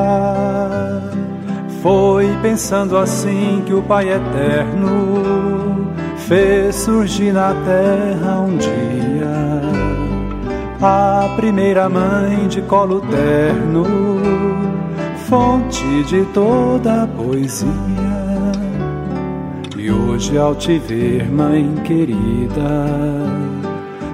foi 1.83 2.29
pensando 2.41 2.97
assim 2.97 3.61
que 3.65 3.73
o 3.73 3.81
Pai 3.81 4.09
Eterno 4.09 5.91
fez 6.15 6.75
surgir 6.77 7.33
na 7.33 7.53
terra 7.53 8.39
um 8.39 8.55
dia 8.55 9.61
a 10.81 11.33
primeira 11.35 11.89
mãe 11.89 12.47
de 12.47 12.61
colo 12.61 13.01
terno, 13.01 13.85
fonte 15.27 16.03
de 16.05 16.23
toda 16.33 17.03
a 17.03 17.07
poesia. 17.07 17.69
E 19.77 19.91
hoje, 19.91 20.37
ao 20.37 20.55
te 20.55 20.79
ver, 20.79 21.29
mãe 21.29 21.73
querida, 21.83 22.85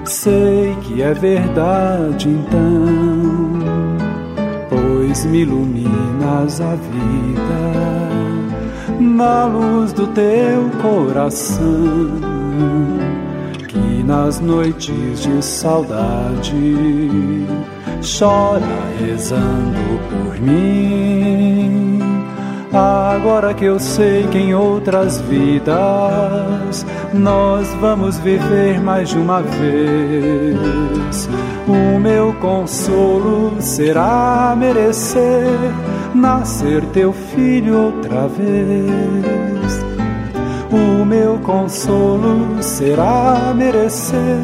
sei 0.04 0.76
que 0.82 1.02
é 1.02 1.14
verdade 1.14 2.28
então 2.28 3.19
pois 5.10 5.24
me 5.24 5.40
iluminas 5.40 6.60
a 6.60 6.76
vida 6.76 7.80
na 9.00 9.44
luz 9.46 9.92
do 9.92 10.06
teu 10.08 10.70
coração, 10.80 11.66
que 13.66 14.04
nas 14.04 14.38
noites 14.38 15.20
de 15.20 15.42
saudade 15.42 16.54
chora 18.00 18.62
rezando 19.00 19.98
por 20.10 20.40
mim. 20.40 21.98
Agora 22.72 23.52
que 23.52 23.64
eu 23.64 23.80
sei 23.80 24.28
que 24.28 24.38
em 24.38 24.54
outras 24.54 25.20
vidas 25.22 26.86
nós 27.12 27.66
vamos 27.80 28.16
viver 28.18 28.80
mais 28.80 29.08
de 29.08 29.18
uma 29.18 29.42
vez 29.42 31.28
o 31.70 31.98
meu 31.98 32.32
consolo 32.34 33.60
será 33.60 34.54
merecer 34.56 35.58
nascer 36.14 36.84
teu 36.86 37.12
filho 37.12 37.86
outra 37.86 38.26
vez. 38.26 39.84
O 40.70 41.04
meu 41.04 41.38
consolo 41.38 42.62
será 42.62 43.52
merecer 43.54 44.38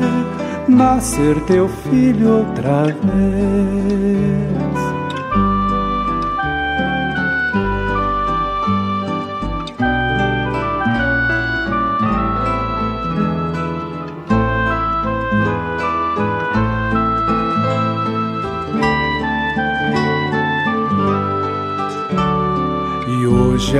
nascer 0.69 1.41
teu 1.43 1.69
filho 1.69 2.39
outra 2.39 2.85
vez. 2.85 4.56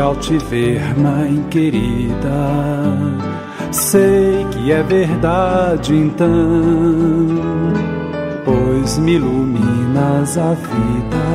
Ao 0.07 0.15
te 0.15 0.39
ver, 0.39 0.97
mãe 0.97 1.45
querida, 1.51 2.31
sei 3.73 4.47
que 4.53 4.71
é 4.71 4.81
verdade 4.83 5.97
então, 5.97 6.29
pois 8.45 8.99
me 8.99 9.15
iluminas 9.15 10.39
a 10.39 10.55
vida 10.55 11.27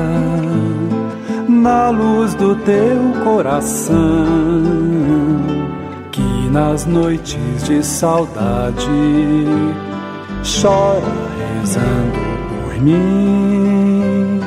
na 1.50 1.90
luz 1.90 2.34
do 2.36 2.56
teu 2.56 3.12
coração, 3.26 3.98
que 6.14 6.50
nas 6.50 6.86
noites 6.86 7.64
de 7.66 7.84
saudade 7.84 8.88
chora 10.44 11.02
rezando 11.60 12.20
por 12.48 12.82
mim 12.82 14.40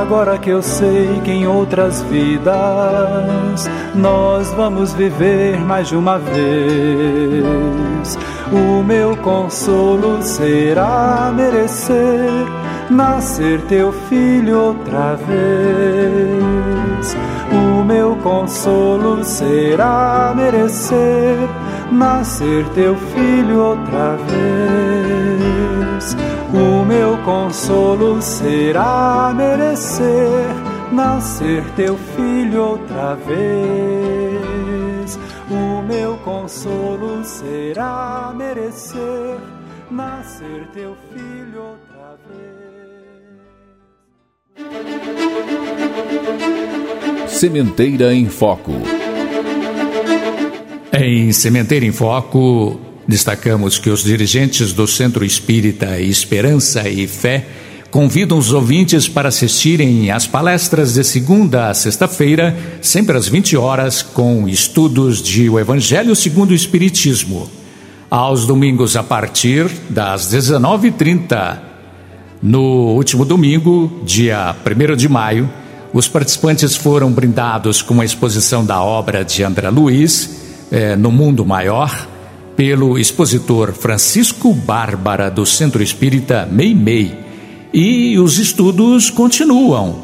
Agora 0.00 0.38
que 0.38 0.48
eu 0.48 0.62
sei 0.62 1.20
que 1.22 1.30
em 1.30 1.46
outras 1.46 2.00
vidas 2.04 3.68
nós 3.94 4.50
vamos 4.54 4.94
viver 4.94 5.60
mais 5.60 5.88
de 5.88 5.96
uma 5.96 6.18
vez, 6.18 8.18
o 8.50 8.82
meu 8.82 9.14
consolo 9.18 10.22
será 10.22 11.30
merecer 11.36 12.46
nascer 12.88 13.60
teu 13.68 13.92
filho 13.92 14.58
outra 14.58 15.16
vez. 15.16 17.14
O 17.52 17.84
meu 17.84 18.16
consolo 18.16 19.22
será 19.22 20.32
merecer 20.34 21.46
nascer 21.92 22.64
teu 22.74 22.96
filho 22.96 23.60
outra 23.60 24.16
vez 24.16 25.39
o 26.52 26.84
meu 26.84 27.16
consolo 27.24 28.20
será 28.20 29.32
merecer 29.34 30.44
nascer 30.92 31.64
teu 31.76 31.96
filho 31.96 32.62
outra 32.62 33.14
vez. 33.14 33.40
O 35.50 35.80
meu 35.82 36.16
consolo 36.18 37.24
será 37.24 38.34
merecer 38.36 39.38
nascer 39.90 40.68
teu 40.72 40.94
filho 41.12 41.62
outra 41.62 42.18
vez. 42.28 42.50
Sementeira 47.30 48.12
em 48.12 48.28
Foco. 48.28 48.72
Em 50.92 51.32
Sementeira 51.32 51.86
em 51.86 51.92
Foco, 51.92 52.78
Destacamos 53.10 53.76
que 53.76 53.90
os 53.90 54.04
dirigentes 54.04 54.72
do 54.72 54.86
Centro 54.86 55.24
Espírita 55.24 55.98
Esperança 55.98 56.88
e 56.88 57.08
Fé 57.08 57.44
convidam 57.90 58.38
os 58.38 58.52
ouvintes 58.52 59.08
para 59.08 59.30
assistirem 59.30 60.12
às 60.12 60.28
palestras 60.28 60.94
de 60.94 61.02
segunda 61.02 61.70
a 61.70 61.74
sexta-feira, 61.74 62.56
sempre 62.80 63.16
às 63.16 63.26
20 63.26 63.56
horas, 63.56 64.00
com 64.00 64.48
estudos 64.48 65.20
de 65.20 65.50
O 65.50 65.58
Evangelho 65.58 66.14
segundo 66.14 66.52
o 66.52 66.54
Espiritismo. 66.54 67.50
Aos 68.08 68.46
domingos, 68.46 68.94
a 68.94 69.02
partir 69.02 69.68
das 69.88 70.32
19h30. 70.32 71.58
No 72.40 72.94
último 72.94 73.24
domingo, 73.24 74.02
dia 74.04 74.54
1 74.64 74.94
de 74.94 75.08
maio, 75.08 75.50
os 75.92 76.06
participantes 76.06 76.76
foram 76.76 77.10
brindados 77.10 77.82
com 77.82 78.00
a 78.00 78.04
exposição 78.04 78.64
da 78.64 78.80
obra 78.80 79.24
de 79.24 79.42
André 79.42 79.68
Luiz, 79.68 80.30
eh, 80.70 80.94
No 80.94 81.10
Mundo 81.10 81.44
Maior 81.44 82.19
pelo 82.56 82.98
expositor 82.98 83.72
Francisco 83.72 84.52
Bárbara 84.52 85.30
do 85.30 85.46
Centro 85.46 85.82
Espírita 85.82 86.48
Meimei. 86.50 87.14
E 87.72 88.18
os 88.18 88.38
estudos 88.38 89.10
continuam. 89.10 90.02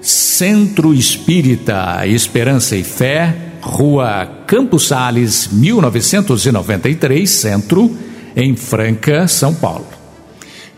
Centro 0.00 0.94
Espírita 0.94 2.06
Esperança 2.06 2.76
e 2.76 2.82
Fé, 2.82 3.52
Rua 3.60 4.26
Campos 4.46 4.88
Sales, 4.88 5.48
1993, 5.52 7.30
Centro, 7.30 7.96
em 8.34 8.56
Franca, 8.56 9.28
São 9.28 9.54
Paulo. 9.54 9.86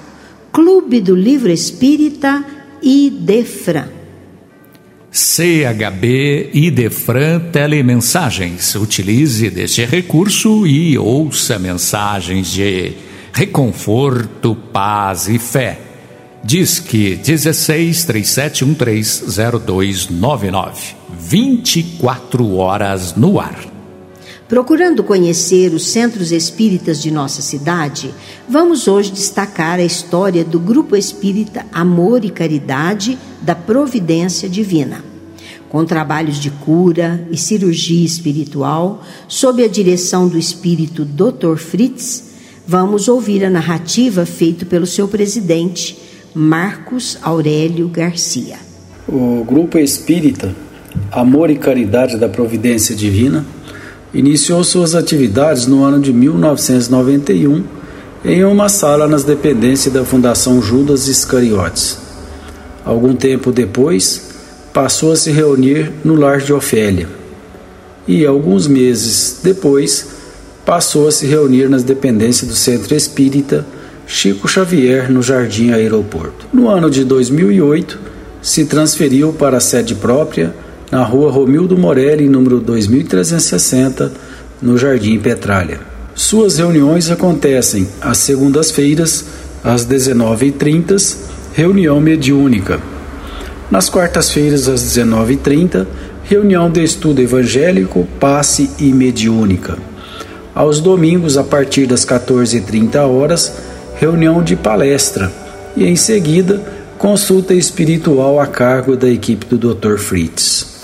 Clube 0.52 1.00
do 1.00 1.14
Livro 1.14 1.50
Espírita 1.50 2.44
Idefran. 2.82 3.88
CHB 5.12 6.50
Idefran 6.52 7.50
Telemensagens. 7.50 8.74
Utilize 8.74 9.48
deste 9.50 9.84
recurso 9.84 10.66
e 10.66 10.98
ouça 10.98 11.58
mensagens 11.58 12.52
de 12.52 12.92
reconforto, 13.32 14.54
paz 14.72 15.28
e 15.28 15.38
fé. 15.38 15.80
Diz 16.42 16.78
que 16.78 17.16
16 17.16 18.06
37130299. 18.06 21.05
24 21.18 22.56
horas 22.56 23.14
no 23.16 23.40
ar. 23.40 23.76
Procurando 24.48 25.02
conhecer 25.02 25.74
os 25.74 25.88
centros 25.88 26.30
espíritas 26.30 27.02
de 27.02 27.10
nossa 27.10 27.42
cidade, 27.42 28.14
vamos 28.48 28.86
hoje 28.86 29.10
destacar 29.10 29.80
a 29.80 29.84
história 29.84 30.44
do 30.44 30.60
Grupo 30.60 30.94
Espírita 30.94 31.66
Amor 31.72 32.24
e 32.24 32.30
Caridade 32.30 33.18
da 33.42 33.56
Providência 33.56 34.48
Divina. 34.48 35.04
Com 35.68 35.84
trabalhos 35.84 36.36
de 36.36 36.50
cura 36.50 37.26
e 37.28 37.36
cirurgia 37.36 38.06
espiritual, 38.06 39.02
sob 39.26 39.64
a 39.64 39.68
direção 39.68 40.28
do 40.28 40.38
espírito 40.38 41.04
Dr. 41.04 41.56
Fritz, 41.56 42.24
vamos 42.64 43.08
ouvir 43.08 43.44
a 43.44 43.50
narrativa 43.50 44.24
feita 44.24 44.64
pelo 44.64 44.86
seu 44.86 45.08
presidente, 45.08 45.98
Marcos 46.32 47.18
Aurélio 47.20 47.88
Garcia. 47.88 48.58
O 49.08 49.44
Grupo 49.44 49.76
Espírita 49.76 50.54
Amor 51.10 51.50
e 51.50 51.56
Caridade 51.56 52.16
da 52.16 52.28
Providência 52.28 52.94
Divina, 52.94 53.44
iniciou 54.12 54.62
suas 54.64 54.94
atividades 54.94 55.66
no 55.66 55.84
ano 55.84 56.00
de 56.00 56.12
1991 56.12 57.64
em 58.24 58.44
uma 58.44 58.68
sala 58.68 59.06
nas 59.06 59.24
dependências 59.24 59.92
da 59.92 60.04
Fundação 60.04 60.60
Judas 60.60 61.06
Iscariotes. 61.06 61.98
Algum 62.84 63.14
tempo 63.14 63.52
depois, 63.52 64.30
passou 64.72 65.12
a 65.12 65.16
se 65.16 65.30
reunir 65.30 65.92
no 66.04 66.14
lar 66.14 66.38
de 66.38 66.52
Ofélia. 66.52 67.08
E 68.06 68.26
alguns 68.26 68.66
meses 68.66 69.40
depois, 69.42 70.08
passou 70.64 71.08
a 71.08 71.12
se 71.12 71.26
reunir 71.26 71.68
nas 71.68 71.82
dependências 71.82 72.48
do 72.48 72.56
Centro 72.56 72.94
Espírita 72.94 73.66
Chico 74.06 74.46
Xavier, 74.46 75.10
no 75.10 75.22
Jardim 75.22 75.72
Aeroporto. 75.72 76.46
No 76.52 76.68
ano 76.68 76.88
de 76.88 77.04
2008, 77.04 77.98
se 78.40 78.64
transferiu 78.64 79.32
para 79.32 79.56
a 79.56 79.60
sede 79.60 79.96
própria 79.96 80.54
na 80.96 81.04
rua 81.04 81.30
Romildo 81.30 81.76
Morelli, 81.76 82.26
número 82.26 82.58
2360, 82.58 84.10
no 84.62 84.78
Jardim 84.78 85.18
Petralha. 85.18 85.78
Suas 86.14 86.56
reuniões 86.56 87.10
acontecem 87.10 87.86
às 88.00 88.16
segundas-feiras, 88.16 89.26
às 89.62 89.86
19h30, 89.86 91.16
reunião 91.52 92.00
mediúnica. 92.00 92.80
Nas 93.70 93.90
quartas-feiras, 93.90 94.68
às 94.68 94.80
19h30, 94.84 95.86
reunião 96.24 96.70
de 96.70 96.82
estudo 96.82 97.20
evangélico, 97.20 98.08
passe 98.18 98.70
e 98.78 98.90
mediúnica. 98.90 99.76
Aos 100.54 100.80
domingos, 100.80 101.36
a 101.36 101.44
partir 101.44 101.86
das 101.86 102.06
14h30 102.06 103.06
horas, 103.06 103.52
reunião 103.96 104.42
de 104.42 104.56
palestra 104.56 105.30
e, 105.76 105.84
em 105.84 105.94
seguida, 105.94 106.58
consulta 106.96 107.52
espiritual 107.52 108.40
a 108.40 108.46
cargo 108.46 108.96
da 108.96 109.10
equipe 109.10 109.44
do 109.44 109.74
Dr. 109.74 109.98
Fritz. 109.98 110.75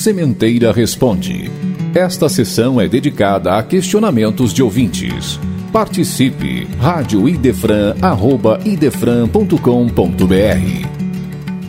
Sementeira 0.00 0.72
Responde. 0.72 1.50
Esta 1.94 2.26
sessão 2.26 2.80
é 2.80 2.88
dedicada 2.88 3.58
a 3.58 3.62
questionamentos 3.62 4.54
de 4.54 4.62
ouvintes. 4.62 5.38
Participe! 5.70 6.66
Rádio 6.78 7.28
Idefran, 7.28 7.94
arroba 8.00 8.58
idefran.com.br 8.64 9.58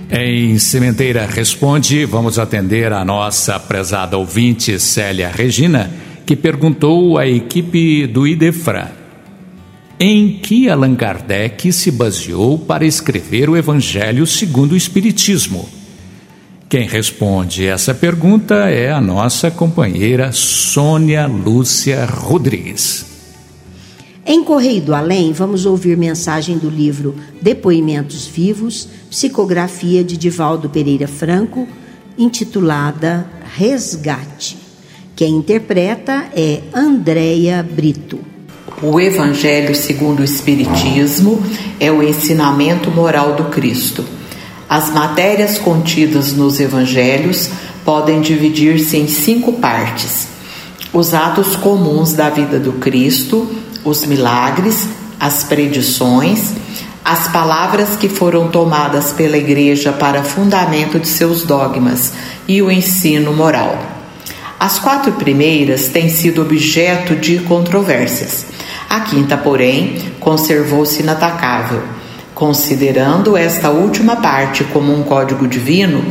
Em 0.10 0.58
Sementeira 0.58 1.26
Responde, 1.26 2.06
vamos 2.06 2.40
atender 2.40 2.94
a 2.94 3.04
nossa 3.04 3.60
prezada 3.60 4.18
ouvinte 4.18 4.80
Célia 4.80 5.28
Regina, 5.28 5.92
que 6.26 6.38
perguntou 6.38 7.18
à 7.18 7.28
equipe 7.28 8.08
do 8.08 8.26
Idefran 8.26 8.92
em 10.00 10.40
que 10.42 10.70
Allan 10.70 10.96
Kardec 10.96 11.74
se 11.74 11.92
baseou 11.92 12.58
para 12.58 12.86
escrever 12.86 13.50
o 13.50 13.58
Evangelho 13.58 14.26
segundo 14.26 14.72
o 14.72 14.78
Espiritismo. 14.78 15.81
Quem 16.72 16.88
responde 16.88 17.66
essa 17.66 17.94
pergunta 17.94 18.70
é 18.70 18.94
a 18.94 19.02
nossa 19.02 19.52
companheira 19.52 20.32
Sônia 20.32 21.28
Lúcia 21.28 22.06
Rodrigues. 22.06 23.06
Em 24.26 24.42
Correio 24.42 24.82
do 24.82 24.96
Além, 24.96 25.34
vamos 25.34 25.66
ouvir 25.66 25.98
mensagem 25.98 26.58
do 26.58 26.70
livro 26.70 27.14
Depoimentos 27.42 28.26
Vivos, 28.26 28.88
psicografia 29.10 30.02
de 30.02 30.16
Divaldo 30.16 30.70
Pereira 30.70 31.10
Franco, 31.10 31.68
intitulada 32.18 33.28
Resgate. 33.54 34.58
Quem 35.14 35.36
interpreta 35.36 36.30
é 36.34 36.62
Andréia 36.74 37.62
Brito. 37.70 38.18
O 38.82 38.98
Evangelho 38.98 39.76
segundo 39.76 40.22
o 40.22 40.24
Espiritismo 40.24 41.38
é 41.82 41.92
o 41.92 42.02
ensinamento 42.02 42.90
moral 42.90 43.36
do 43.36 43.50
Cristo 43.50 44.21
as 44.72 44.90
matérias 44.90 45.58
contidas 45.58 46.32
nos 46.32 46.58
evangelhos 46.62 47.50
podem 47.84 48.22
dividir-se 48.22 48.96
em 48.96 49.06
cinco 49.06 49.52
partes: 49.52 50.30
os 50.94 51.14
atos 51.14 51.58
comuns 51.58 52.14
da 52.14 52.30
vida 52.30 52.58
do 52.58 52.72
Cristo, 52.74 53.54
os 53.84 54.06
milagres, 54.06 54.88
as 55.20 55.44
predições, 55.44 56.54
as 57.04 57.28
palavras 57.28 57.98
que 57.98 58.08
foram 58.08 58.48
tomadas 58.48 59.12
pela 59.12 59.36
Igreja 59.36 59.92
para 59.92 60.24
fundamento 60.24 60.98
de 60.98 61.08
seus 61.10 61.44
dogmas 61.44 62.14
e 62.48 62.62
o 62.62 62.72
ensino 62.72 63.34
moral. 63.34 63.78
As 64.58 64.80
quatro 64.80 65.12
primeiras 65.14 65.90
têm 65.90 66.08
sido 66.08 66.44
objeto 66.44 67.14
de 67.14 67.40
controvérsias. 67.40 68.46
A 68.90 69.02
quinta, 69.02 69.36
porém, 69.36 69.98
conservou-se 70.22 71.02
inatacável 71.02 71.84
Considerando 72.42 73.38
esta 73.38 73.70
última 73.70 74.16
parte 74.16 74.64
como 74.64 74.92
um 74.92 75.04
código 75.04 75.48
divino, 75.48 76.04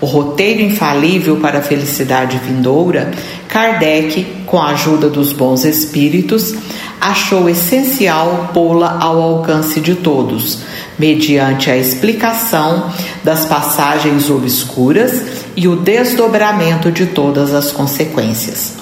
o 0.00 0.04
roteiro 0.04 0.60
infalível 0.60 1.36
para 1.36 1.60
a 1.60 1.62
felicidade 1.62 2.38
vindoura, 2.38 3.12
Kardec, 3.46 4.26
com 4.46 4.60
a 4.60 4.70
ajuda 4.70 5.08
dos 5.08 5.32
bons 5.32 5.64
espíritos, 5.64 6.56
achou 7.00 7.48
essencial 7.48 8.50
pô-la 8.52 8.98
ao 9.00 9.22
alcance 9.22 9.78
de 9.78 9.94
todos, 9.94 10.58
mediante 10.98 11.70
a 11.70 11.76
explicação 11.76 12.90
das 13.22 13.44
passagens 13.44 14.28
obscuras 14.28 15.44
e 15.54 15.68
o 15.68 15.76
desdobramento 15.76 16.90
de 16.90 17.06
todas 17.06 17.54
as 17.54 17.70
consequências. 17.70 18.72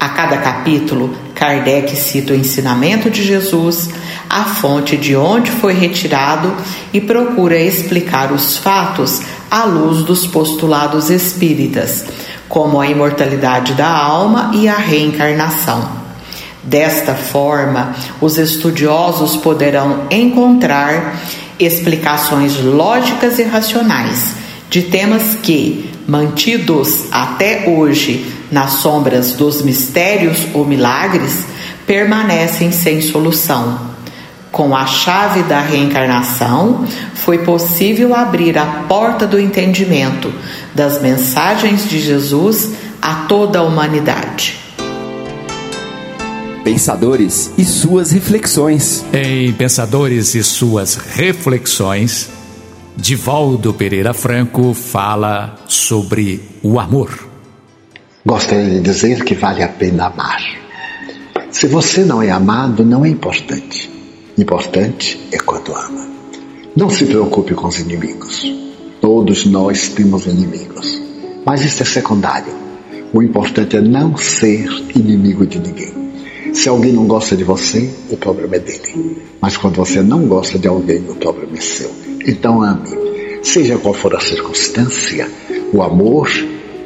A 0.00 0.08
cada 0.08 0.38
capítulo, 0.38 1.14
Kardec 1.36 1.94
cita 1.94 2.32
o 2.32 2.36
ensinamento 2.36 3.08
de 3.08 3.22
Jesus, 3.22 3.88
a 4.32 4.44
fonte 4.44 4.96
de 4.96 5.14
onde 5.14 5.50
foi 5.50 5.74
retirado 5.74 6.50
e 6.90 7.02
procura 7.02 7.60
explicar 7.60 8.32
os 8.32 8.56
fatos 8.56 9.20
à 9.50 9.64
luz 9.64 10.02
dos 10.04 10.26
postulados 10.26 11.10
espíritas, 11.10 12.06
como 12.48 12.80
a 12.80 12.88
imortalidade 12.88 13.74
da 13.74 13.90
alma 13.90 14.50
e 14.54 14.66
a 14.66 14.76
reencarnação. 14.76 15.86
Desta 16.62 17.14
forma, 17.14 17.94
os 18.22 18.38
estudiosos 18.38 19.36
poderão 19.36 20.06
encontrar 20.10 21.20
explicações 21.58 22.58
lógicas 22.58 23.38
e 23.38 23.42
racionais 23.42 24.34
de 24.70 24.80
temas 24.80 25.36
que, 25.42 25.90
mantidos 26.08 27.04
até 27.12 27.68
hoje 27.68 28.32
nas 28.50 28.74
sombras 28.74 29.32
dos 29.32 29.60
mistérios 29.60 30.46
ou 30.54 30.64
milagres, 30.64 31.44
permanecem 31.86 32.72
sem 32.72 33.02
solução. 33.02 33.91
Com 34.52 34.76
a 34.76 34.84
chave 34.84 35.42
da 35.44 35.62
reencarnação, 35.62 36.86
foi 37.14 37.38
possível 37.38 38.14
abrir 38.14 38.58
a 38.58 38.84
porta 38.86 39.26
do 39.26 39.40
entendimento 39.40 40.30
das 40.74 41.00
mensagens 41.00 41.88
de 41.88 41.98
Jesus 41.98 42.72
a 43.00 43.24
toda 43.26 43.60
a 43.60 43.62
humanidade. 43.62 44.60
Pensadores 46.62 47.50
e 47.56 47.64
suas 47.64 48.12
reflexões. 48.12 49.02
Em 49.10 49.50
Pensadores 49.54 50.34
e 50.34 50.44
suas 50.44 50.96
reflexões, 50.96 52.28
Divaldo 52.94 53.72
Pereira 53.72 54.12
Franco 54.12 54.74
fala 54.74 55.56
sobre 55.66 56.42
o 56.62 56.78
amor. 56.78 57.26
Gostaria 58.24 58.68
de 58.68 58.80
dizer 58.80 59.24
que 59.24 59.34
vale 59.34 59.62
a 59.62 59.68
pena 59.68 60.08
amar. 60.08 60.42
Se 61.50 61.66
você 61.66 62.04
não 62.04 62.20
é 62.22 62.30
amado, 62.30 62.84
não 62.84 63.02
é 63.02 63.08
importante. 63.08 63.90
Importante 64.38 65.20
é 65.30 65.38
quando 65.38 65.74
ama. 65.74 66.08
Não 66.74 66.88
se 66.88 67.04
preocupe 67.04 67.54
com 67.54 67.66
os 67.66 67.78
inimigos. 67.78 68.50
Todos 68.98 69.44
nós 69.44 69.88
temos 69.88 70.26
inimigos. 70.26 71.02
Mas 71.44 71.62
isso 71.62 71.82
é 71.82 71.86
secundário. 71.86 72.52
O 73.12 73.22
importante 73.22 73.76
é 73.76 73.80
não 73.82 74.16
ser 74.16 74.66
inimigo 74.96 75.46
de 75.46 75.58
ninguém. 75.58 75.92
Se 76.54 76.68
alguém 76.68 76.92
não 76.92 77.06
gosta 77.06 77.36
de 77.36 77.44
você, 77.44 77.90
o 78.08 78.16
problema 78.16 78.56
é 78.56 78.58
dele. 78.58 79.22
Mas 79.38 79.58
quando 79.58 79.76
você 79.76 80.00
não 80.00 80.26
gosta 80.26 80.58
de 80.58 80.66
alguém, 80.66 81.04
o 81.10 81.14
problema 81.14 81.58
é 81.58 81.60
seu. 81.60 81.90
Então 82.26 82.62
ame. 82.62 82.88
Seja 83.42 83.76
qual 83.76 83.92
for 83.92 84.14
a 84.16 84.20
circunstância, 84.20 85.28
o 85.74 85.82
amor 85.82 86.30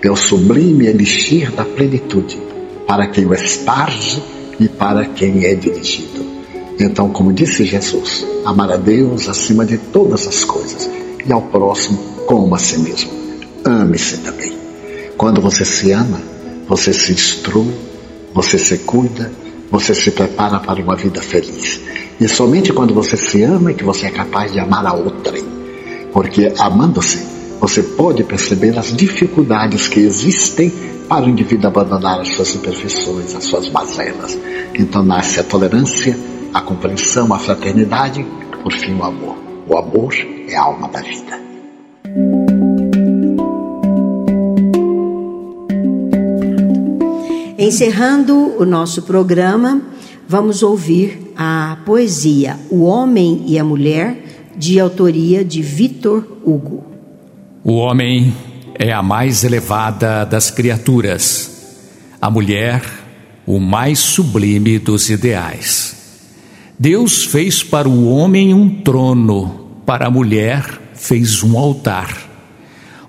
é 0.02 0.10
o 0.10 0.16
sublime 0.16 0.86
elixir 0.86 1.52
da 1.52 1.64
plenitude 1.64 2.38
para 2.86 3.06
quem 3.06 3.24
o 3.24 3.34
esparge 3.34 4.20
e 4.58 4.68
para 4.68 5.04
quem 5.04 5.44
é 5.44 5.54
dirigido. 5.54 6.35
Então, 6.78 7.10
como 7.10 7.32
disse 7.32 7.64
Jesus, 7.64 8.26
amar 8.44 8.70
a 8.70 8.76
Deus 8.76 9.28
acima 9.28 9.64
de 9.64 9.78
todas 9.78 10.26
as 10.26 10.44
coisas 10.44 10.88
e 11.24 11.32
ao 11.32 11.42
próximo 11.42 11.98
como 12.26 12.54
a 12.54 12.58
si 12.58 12.78
mesmo. 12.78 13.10
Ame-se 13.64 14.18
também. 14.18 14.52
Quando 15.16 15.40
você 15.40 15.64
se 15.64 15.90
ama, 15.92 16.20
você 16.68 16.92
se 16.92 17.12
instrui, 17.12 17.72
você 18.34 18.58
se 18.58 18.78
cuida, 18.78 19.32
você 19.70 19.94
se 19.94 20.10
prepara 20.10 20.60
para 20.60 20.82
uma 20.82 20.94
vida 20.94 21.22
feliz. 21.22 21.80
E 22.20 22.28
somente 22.28 22.72
quando 22.72 22.94
você 22.94 23.16
se 23.16 23.42
ama 23.42 23.70
é 23.70 23.74
que 23.74 23.84
você 23.84 24.06
é 24.06 24.10
capaz 24.10 24.52
de 24.52 24.60
amar 24.60 24.86
a 24.86 24.92
outrem. 24.92 25.44
Porque 26.12 26.52
amando-se, 26.58 27.18
você 27.60 27.82
pode 27.82 28.22
perceber 28.24 28.78
as 28.78 28.94
dificuldades 28.94 29.88
que 29.88 30.00
existem 30.00 30.72
para 31.08 31.24
o 31.24 31.28
indivíduo 31.28 31.68
abandonar 31.68 32.20
as 32.20 32.34
suas 32.34 32.54
imperfeições, 32.54 33.34
as 33.34 33.44
suas 33.44 33.70
mazelas. 33.70 34.38
Então 34.74 35.02
nasce 35.02 35.40
a 35.40 35.44
tolerância, 35.44 36.16
a 36.56 36.62
compreensão, 36.62 37.34
a 37.34 37.38
fraternidade, 37.38 38.24
por 38.62 38.72
fim 38.72 38.94
o 38.94 39.04
amor. 39.04 39.36
O 39.68 39.76
amor 39.76 40.14
é 40.48 40.56
a 40.56 40.62
alma 40.62 40.88
da 40.88 41.02
vida. 41.02 41.38
Encerrando 47.58 48.58
o 48.58 48.64
nosso 48.64 49.02
programa, 49.02 49.82
vamos 50.26 50.62
ouvir 50.62 51.34
a 51.36 51.76
poesia 51.84 52.58
O 52.70 52.84
Homem 52.84 53.44
e 53.46 53.58
a 53.58 53.64
Mulher, 53.64 54.16
de 54.56 54.80
autoria 54.80 55.44
de 55.44 55.60
Vitor 55.60 56.26
Hugo. 56.42 56.86
O 57.62 57.74
homem 57.74 58.34
é 58.78 58.90
a 58.94 59.02
mais 59.02 59.44
elevada 59.44 60.24
das 60.24 60.50
criaturas, 60.50 61.76
a 62.18 62.30
mulher, 62.30 62.82
o 63.46 63.60
mais 63.60 63.98
sublime 63.98 64.78
dos 64.78 65.10
ideais. 65.10 65.95
Deus 66.78 67.24
fez 67.24 67.62
para 67.62 67.88
o 67.88 68.06
homem 68.06 68.52
um 68.52 68.68
trono, 68.82 69.80
para 69.86 70.08
a 70.08 70.10
mulher 70.10 70.90
fez 70.94 71.42
um 71.42 71.58
altar. 71.58 72.14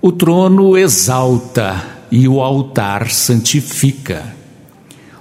O 0.01 0.09
trono 0.09 0.78
exalta 0.78 1.84
e 2.09 2.30
o 2.30 2.39
altar 2.39 3.11
santifica. 3.11 4.34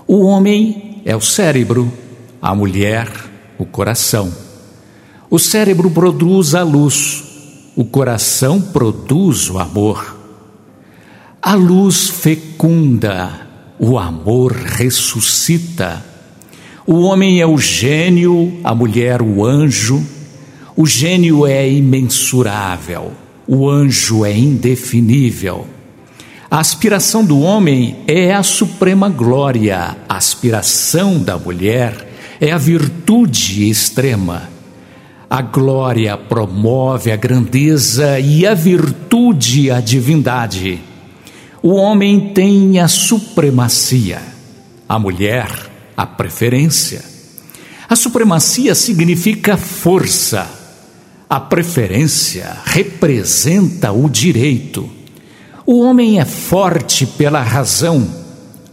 O 0.07 0.25
homem 0.25 1.03
é 1.05 1.17
o 1.17 1.21
cérebro, 1.21 1.93
a 2.41 2.55
mulher, 2.55 3.11
o 3.59 3.67
coração. 3.67 4.33
O 5.29 5.41
cérebro 5.41 5.91
produz 5.91 6.55
a 6.55 6.63
luz, 6.63 7.25
o 7.75 7.85
coração 7.85 8.61
produz 8.61 9.51
o 9.51 9.59
amor. 9.59 10.17
A 11.43 11.55
luz 11.55 12.11
fecunda, 12.11 13.49
o 13.77 13.99
amor 13.99 14.53
ressuscita. 14.53 16.16
O 16.89 17.01
homem 17.01 17.41
é 17.41 17.47
o 17.47 17.59
gênio, 17.59 18.61
a 18.62 18.72
mulher 18.72 19.20
o 19.20 19.45
anjo. 19.45 20.07
O 20.76 20.87
gênio 20.87 21.45
é 21.45 21.68
imensurável, 21.68 23.11
o 23.45 23.68
anjo 23.68 24.24
é 24.24 24.32
indefinível. 24.32 25.66
A 26.49 26.61
aspiração 26.61 27.24
do 27.24 27.41
homem 27.41 27.97
é 28.07 28.32
a 28.32 28.45
suprema 28.45 29.09
glória, 29.09 29.97
a 30.09 30.16
aspiração 30.16 31.18
da 31.18 31.37
mulher 31.37 32.09
é 32.41 32.53
a 32.53 32.59
virtude 32.59 33.68
extrema. 33.68 34.49
A 35.28 35.43
glória 35.43 36.16
promove 36.16 37.11
a 37.11 37.16
grandeza 37.16 38.20
e 38.20 38.47
a 38.47 38.55
virtude 38.55 39.72
a 39.72 39.80
divindade. 39.80 40.78
O 41.61 41.74
homem 41.74 42.32
tem 42.32 42.78
a 42.78 42.87
supremacia, 42.87 44.22
a 44.89 45.01
mulher 45.01 45.74
a 45.97 46.07
preferência. 46.07 47.03
A 47.89 47.97
supremacia 47.97 48.75
significa 48.75 49.57
força, 49.57 50.47
a 51.29 51.41
preferência 51.41 52.57
representa 52.65 53.91
o 53.93 54.09
direito. 54.09 54.89
O 55.65 55.81
homem 55.81 56.21
é 56.21 56.25
forte 56.25 57.07
pela 57.07 57.43
razão, 57.43 58.09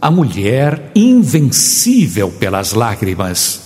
a 0.00 0.10
mulher 0.10 0.92
invencível 0.94 2.30
pelas 2.30 2.72
lágrimas. 2.72 3.60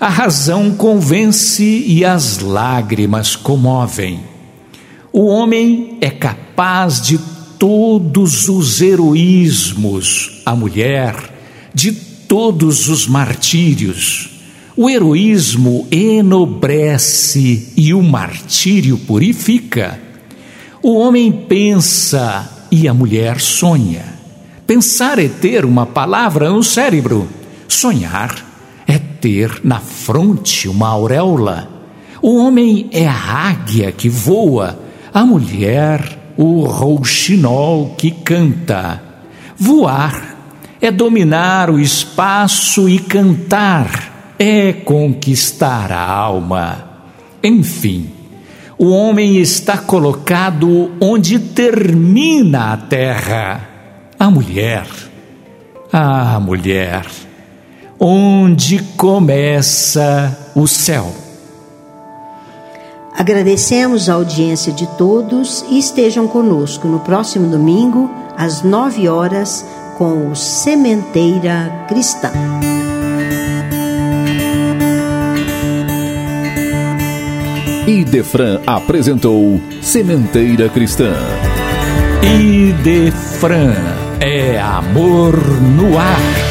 A 0.00 0.08
razão 0.08 0.72
convence 0.72 1.62
e 1.64 2.04
as 2.04 2.38
lágrimas 2.38 3.36
comovem. 3.36 4.20
O 5.12 5.26
homem 5.26 5.98
é 6.00 6.10
capaz 6.10 7.00
de 7.00 7.18
todos 7.58 8.48
os 8.48 8.80
heroísmos, 8.80 10.42
a 10.46 10.54
mulher 10.54 11.14
de 11.74 12.07
todos 12.28 12.88
os 12.88 13.08
martírios. 13.08 14.28
O 14.76 14.88
heroísmo 14.88 15.88
enobrece 15.90 17.72
e 17.76 17.92
o 17.94 18.02
martírio 18.02 18.98
purifica. 18.98 19.98
O 20.82 20.94
homem 20.98 21.32
pensa 21.32 22.66
e 22.70 22.86
a 22.86 22.94
mulher 22.94 23.40
sonha. 23.40 24.04
Pensar 24.66 25.18
é 25.18 25.28
ter 25.28 25.64
uma 25.64 25.86
palavra 25.86 26.50
no 26.50 26.62
cérebro. 26.62 27.26
Sonhar 27.66 28.36
é 28.86 28.98
ter 28.98 29.60
na 29.64 29.80
fronte 29.80 30.68
uma 30.68 30.88
auréola. 30.88 31.68
O 32.20 32.36
homem 32.36 32.88
é 32.92 33.08
a 33.08 33.48
águia 33.48 33.90
que 33.90 34.08
voa, 34.08 34.78
a 35.12 35.24
mulher 35.24 36.18
o 36.36 36.64
rouxinol 36.66 37.96
que 37.98 38.12
canta. 38.12 39.02
Voar 39.56 40.37
é 40.80 40.90
dominar 40.90 41.70
o 41.70 41.78
espaço 41.78 42.88
e 42.88 42.98
cantar 42.98 44.18
é 44.38 44.72
conquistar 44.72 45.90
a 45.90 46.00
alma. 46.00 46.84
Enfim, 47.42 48.10
o 48.78 48.90
homem 48.90 49.36
está 49.38 49.76
colocado 49.76 50.92
onde 51.00 51.38
termina 51.38 52.72
a 52.72 52.76
terra. 52.76 53.68
A 54.18 54.30
mulher, 54.30 54.86
a 55.92 56.38
mulher, 56.40 57.04
onde 57.98 58.80
começa 58.96 60.50
o 60.54 60.66
céu. 60.66 61.12
Agradecemos 63.16 64.08
a 64.08 64.14
audiência 64.14 64.72
de 64.72 64.86
todos 64.96 65.64
e 65.68 65.78
estejam 65.78 66.28
conosco 66.28 66.86
no 66.86 67.00
próximo 67.00 67.48
domingo, 67.48 68.08
às 68.36 68.62
nove 68.62 69.08
horas, 69.08 69.64
com 69.98 70.30
o 70.30 70.36
Sementeira 70.36 71.84
Cristã. 71.88 72.30
Idefran 77.84 78.60
apresentou 78.64 79.60
Sementeira 79.82 80.68
Cristã. 80.68 81.12
Idefran 82.22 83.74
é 84.20 84.60
amor 84.60 85.36
no 85.60 85.98
ar. 85.98 86.47